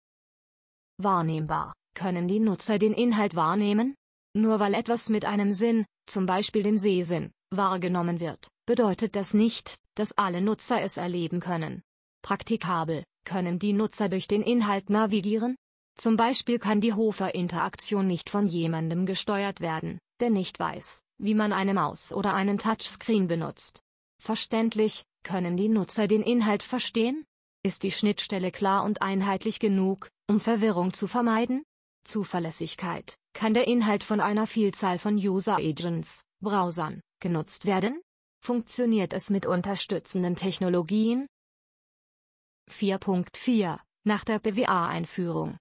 Wahrnehmbar. 0.98 1.74
Können 1.94 2.28
die 2.28 2.40
Nutzer 2.40 2.78
den 2.78 2.92
Inhalt 2.92 3.35
wahrnehmen? 3.35 3.96
Nur 4.37 4.61
weil 4.61 4.74
etwas 4.74 5.09
mit 5.09 5.24
einem 5.24 5.52
Sinn, 5.52 5.87
zum 6.07 6.26
Beispiel 6.26 6.62
dem 6.62 6.76
Sehsinn, 6.76 7.30
wahrgenommen 7.50 8.20
wird, 8.20 8.48
bedeutet 8.66 9.14
das 9.16 9.35
nicht, 9.35 9.76
dass 9.94 10.16
alle 10.18 10.40
Nutzer 10.40 10.83
es 10.83 10.96
erleben 10.96 11.40
können. 11.40 11.83
Praktikabel, 12.22 13.04
können 13.24 13.59
die 13.59 13.72
Nutzer 13.72 14.09
durch 14.09 14.28
den 14.28 14.42
Inhalt 14.42 14.90
navigieren? 14.90 15.57
Zum 15.96 16.16
Beispiel 16.16 16.59
kann 16.59 16.80
die 16.80 16.92
Hofer-Interaktion 16.92 18.07
nicht 18.07 18.28
von 18.28 18.48
jemandem 18.48 19.07
gesteuert 19.07 19.61
werden, 19.61 19.98
der 20.20 20.30
nicht 20.30 20.59
weiß, 20.59 21.02
wie 21.18 21.35
man 21.35 21.52
eine 21.52 21.74
Maus 21.74 22.12
oder 22.12 22.35
einen 22.35 22.59
Touchscreen 22.59 23.28
benutzt. 23.28 23.83
Verständlich, 24.20 25.04
können 25.22 25.57
die 25.57 25.68
Nutzer 25.68 26.09
den 26.09 26.22
Inhalt 26.22 26.62
verstehen? 26.62 27.24
Ist 27.62 27.83
die 27.83 27.92
Schnittstelle 27.92 28.50
klar 28.50 28.85
und 28.85 29.00
einheitlich 29.00 29.59
genug, 29.59 30.11
um 30.28 30.40
Verwirrung 30.40 30.92
zu 30.92 31.06
vermeiden? 31.06 31.64
Zuverlässigkeit. 32.04 33.14
Kann 33.34 33.54
der 33.54 33.66
Inhalt 33.66 34.04
von 34.04 34.20
einer 34.20 34.46
Vielzahl 34.46 34.98
von 34.98 35.16
User 35.16 35.56
Agents, 35.56 36.22
Browsern, 36.40 37.00
genutzt 37.20 37.66
werden? 37.66 38.00
Funktioniert 38.42 39.12
es 39.12 39.30
mit 39.30 39.46
unterstützenden 39.46 40.37
Technologien? 40.37 41.26
4.4 42.70 43.78
Nach 44.04 44.24
der 44.24 44.38
BWA-Einführung 44.38 45.58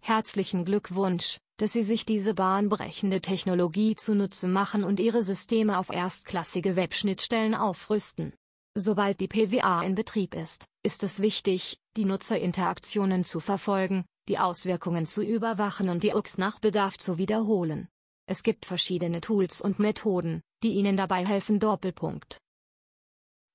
Herzlichen 0.00 0.64
Glückwunsch, 0.64 1.38
dass 1.56 1.72
Sie 1.72 1.82
sich 1.82 2.06
diese 2.06 2.34
bahnbrechende 2.34 3.20
Technologie 3.20 3.96
zunutze 3.96 4.46
machen 4.46 4.84
und 4.84 5.00
Ihre 5.00 5.22
Systeme 5.22 5.78
auf 5.78 5.90
erstklassige 5.90 6.76
Webschnittstellen 6.76 7.54
aufrüsten. 7.54 8.32
Sobald 8.78 9.20
die 9.20 9.26
PWA 9.26 9.82
in 9.84 9.94
Betrieb 9.94 10.34
ist, 10.34 10.66
ist 10.82 11.02
es 11.02 11.20
wichtig, 11.20 11.78
die 11.96 12.04
Nutzerinteraktionen 12.04 13.24
zu 13.24 13.40
verfolgen, 13.40 14.04
die 14.28 14.38
Auswirkungen 14.38 15.06
zu 15.06 15.22
überwachen 15.22 15.88
und 15.88 16.02
die 16.02 16.12
UX 16.12 16.36
nach 16.36 16.58
Bedarf 16.58 16.98
zu 16.98 17.16
wiederholen. 17.16 17.88
Es 18.26 18.42
gibt 18.42 18.66
verschiedene 18.66 19.22
Tools 19.22 19.62
und 19.62 19.78
Methoden, 19.78 20.42
die 20.62 20.74
Ihnen 20.74 20.98
dabei 20.98 21.24
helfen. 21.24 21.58
Doppelpunkt. 21.58 22.36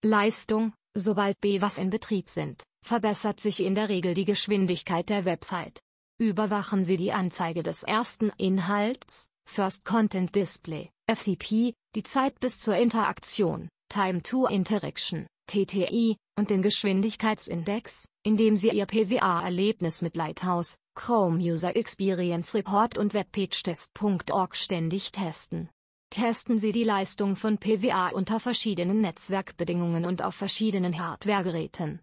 Leistung 0.03 0.73
Sobald 0.95 1.39
BWAs 1.39 1.77
in 1.77 1.91
Betrieb 1.91 2.27
sind, 2.27 2.63
verbessert 2.83 3.39
sich 3.39 3.61
in 3.61 3.75
der 3.75 3.89
Regel 3.89 4.15
die 4.15 4.25
Geschwindigkeit 4.25 5.07
der 5.07 5.23
Website. 5.25 5.79
Überwachen 6.19 6.83
Sie 6.83 6.97
die 6.97 7.11
Anzeige 7.11 7.61
des 7.61 7.83
ersten 7.83 8.31
Inhalts, 8.37 9.29
First 9.47 9.85
Content 9.85 10.33
Display, 10.33 10.89
FCP, 11.07 11.75
die 11.95 12.03
Zeit 12.03 12.39
bis 12.39 12.59
zur 12.59 12.75
Interaktion, 12.75 13.69
Time 13.91 14.23
to 14.23 14.47
Interaction, 14.47 15.27
TTI, 15.47 16.15
und 16.37 16.49
den 16.49 16.61
Geschwindigkeitsindex, 16.61 18.07
indem 18.23 18.55
Sie 18.55 18.69
Ihr 18.69 18.85
PWA-Erlebnis 18.85 20.01
mit 20.01 20.15
Lighthouse, 20.15 20.77
Chrome 20.95 21.39
User 21.39 21.75
Experience 21.75 22.53
Report 22.53 22.97
und 22.97 23.13
WebPageTest.org 23.13 24.55
ständig 24.55 25.11
testen. 25.11 25.69
Testen 26.09 26.57
Sie 26.57 26.71
die 26.71 26.85
Leistung 26.85 27.35
von 27.35 27.57
PWA 27.57 28.11
unter 28.13 28.39
verschiedenen 28.39 29.01
Netzwerkbedingungen 29.01 30.05
und 30.05 30.23
auf 30.23 30.35
verschiedenen 30.35 30.97
Hardwaregeräten. 30.97 31.99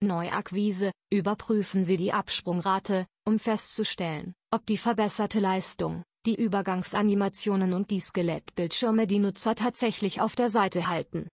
Neuakquise, 0.00 0.92
überprüfen 1.12 1.84
Sie 1.84 1.96
die 1.96 2.12
Absprungrate, 2.12 3.06
um 3.26 3.40
festzustellen, 3.40 4.34
ob 4.52 4.64
die 4.66 4.78
verbesserte 4.78 5.40
Leistung, 5.40 6.04
die 6.26 6.34
Übergangsanimationen 6.34 7.72
und 7.72 7.90
die 7.90 8.00
Skelettbildschirme 8.00 9.06
die 9.06 9.20
Nutzer 9.20 9.54
tatsächlich 9.54 10.20
auf 10.20 10.34
der 10.34 10.50
Seite 10.50 10.88
halten. 10.88 11.28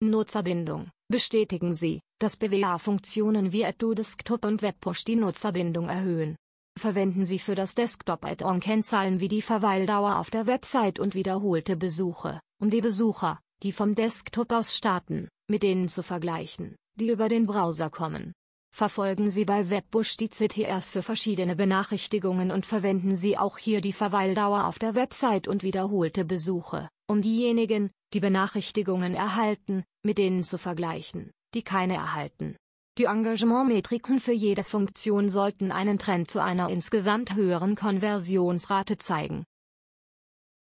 Nutzerbindung. 0.00 0.90
Bestätigen 1.10 1.74
Sie, 1.74 2.00
dass 2.20 2.36
BWA-Funktionen 2.36 3.50
wie 3.50 3.64
Add 3.64 3.94
Desktop 3.94 4.44
und 4.44 4.62
Webpush 4.62 5.04
die 5.04 5.16
Nutzerbindung 5.16 5.88
erhöhen. 5.88 6.36
Verwenden 6.78 7.26
Sie 7.26 7.40
für 7.40 7.56
das 7.56 7.74
Desktop-Add-on 7.74 8.60
Kennzahlen 8.60 9.18
wie 9.18 9.28
die 9.28 9.42
Verweildauer 9.42 10.18
auf 10.18 10.30
der 10.30 10.46
Website 10.46 11.00
und 11.00 11.14
wiederholte 11.14 11.76
Besuche, 11.76 12.40
um 12.60 12.70
die 12.70 12.80
Besucher, 12.80 13.40
die 13.64 13.72
vom 13.72 13.96
Desktop 13.96 14.52
aus 14.52 14.76
starten, 14.76 15.28
mit 15.48 15.64
denen 15.64 15.88
zu 15.88 16.04
vergleichen, 16.04 16.76
die 16.94 17.08
über 17.08 17.28
den 17.28 17.46
Browser 17.46 17.90
kommen. 17.90 18.32
Verfolgen 18.70 19.30
Sie 19.30 19.44
bei 19.44 19.70
Webpush 19.70 20.16
die 20.16 20.28
CTRs 20.28 20.90
für 20.90 21.02
verschiedene 21.02 21.56
Benachrichtigungen 21.56 22.50
und 22.50 22.66
verwenden 22.66 23.16
Sie 23.16 23.36
auch 23.36 23.58
hier 23.58 23.80
die 23.80 23.92
Verweildauer 23.92 24.66
auf 24.66 24.78
der 24.78 24.94
Website 24.94 25.48
und 25.48 25.62
wiederholte 25.62 26.24
Besuche, 26.24 26.88
um 27.08 27.22
diejenigen, 27.22 27.90
die 28.12 28.20
Benachrichtigungen 28.20 29.14
erhalten, 29.14 29.84
mit 30.02 30.18
denen 30.18 30.44
zu 30.44 30.58
vergleichen, 30.58 31.30
die 31.54 31.62
keine 31.62 31.94
erhalten. 31.94 32.56
Die 32.98 33.04
Engagementmetriken 33.04 34.18
für 34.18 34.32
jede 34.32 34.64
Funktion 34.64 35.28
sollten 35.28 35.70
einen 35.70 35.98
Trend 35.98 36.30
zu 36.30 36.42
einer 36.42 36.68
insgesamt 36.68 37.34
höheren 37.34 37.76
Konversionsrate 37.76 38.98
zeigen. 38.98 39.44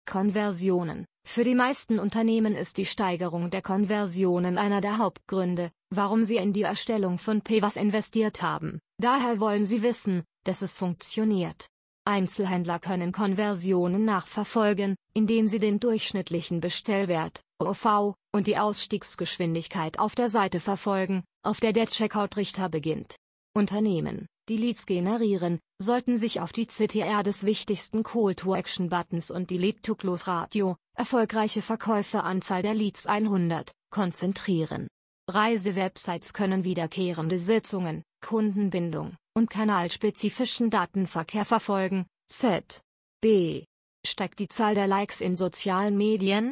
Konversionen 0.06 1.06
Für 1.26 1.44
die 1.44 1.56
meisten 1.56 2.00
Unternehmen 2.00 2.56
ist 2.56 2.78
die 2.78 2.86
Steigerung 2.86 3.52
der 3.52 3.62
Konversionen 3.62 4.58
einer 4.58 4.82
der 4.82 4.98
Hauptgründe, 4.98 5.72
warum 5.90 6.24
sie 6.24 6.38
in 6.38 6.54
die 6.54 6.64
Erstellung 6.64 7.18
von 7.18 7.42
PWAs 7.42 7.76
investiert 7.76 8.42
haben. 8.42 8.80
Daher 8.98 9.40
wollen 9.40 9.66
sie 9.66 9.82
wissen, 9.84 10.24
dass 10.44 10.62
es 10.62 10.78
funktioniert. 10.78 11.68
Einzelhändler 12.06 12.80
können 12.80 13.12
Konversionen 13.12 14.06
nachverfolgen, 14.06 14.96
indem 15.14 15.48
sie 15.48 15.60
den 15.60 15.80
durchschnittlichen 15.80 16.60
Bestellwert, 16.60 17.42
OV, 17.60 18.16
und 18.32 18.48
die 18.48 18.58
Ausstiegsgeschwindigkeit 18.58 20.00
auf 20.00 20.16
der 20.16 20.30
Seite 20.30 20.60
verfolgen, 20.60 21.24
auf 21.44 21.60
der 21.60 21.74
der 21.74 21.88
Checkout-Richter 21.88 22.70
beginnt. 22.70 23.16
Unternehmen, 23.54 24.28
die 24.48 24.58
Leads 24.58 24.86
generieren, 24.86 25.60
sollten 25.80 26.18
sich 26.18 26.42
auf 26.42 26.52
die 26.52 26.68
CTR 26.68 27.24
des 27.24 27.46
wichtigsten 27.46 28.04
Call-to-Action-Buttons 28.04 29.32
und 29.32 29.50
die 29.50 29.58
Lead-to-Close-Ratio, 29.58 30.78
erfolgreiche 30.96 31.62
Verkäuferanzahl 31.62 32.64
der 32.64 32.74
Leads 32.74 33.06
100, 33.06 33.72
konzentrieren. 33.92 34.88
Reisewebsites 35.34 36.34
können 36.34 36.64
wiederkehrende 36.64 37.38
Sitzungen, 37.40 38.04
Kundenbindung, 38.22 39.16
und 39.36 39.50
kanalspezifischen 39.50 40.70
Datenverkehr 40.70 41.46
verfolgen. 41.46 42.06
Z. 42.28 42.82
B. 43.22 43.66
Steigt 44.06 44.40
die 44.40 44.48
Zahl 44.48 44.76
der 44.76 44.88
Likes 44.88 45.22
in 45.22 45.36
sozialen 45.36 45.98
Medien? 45.98 46.48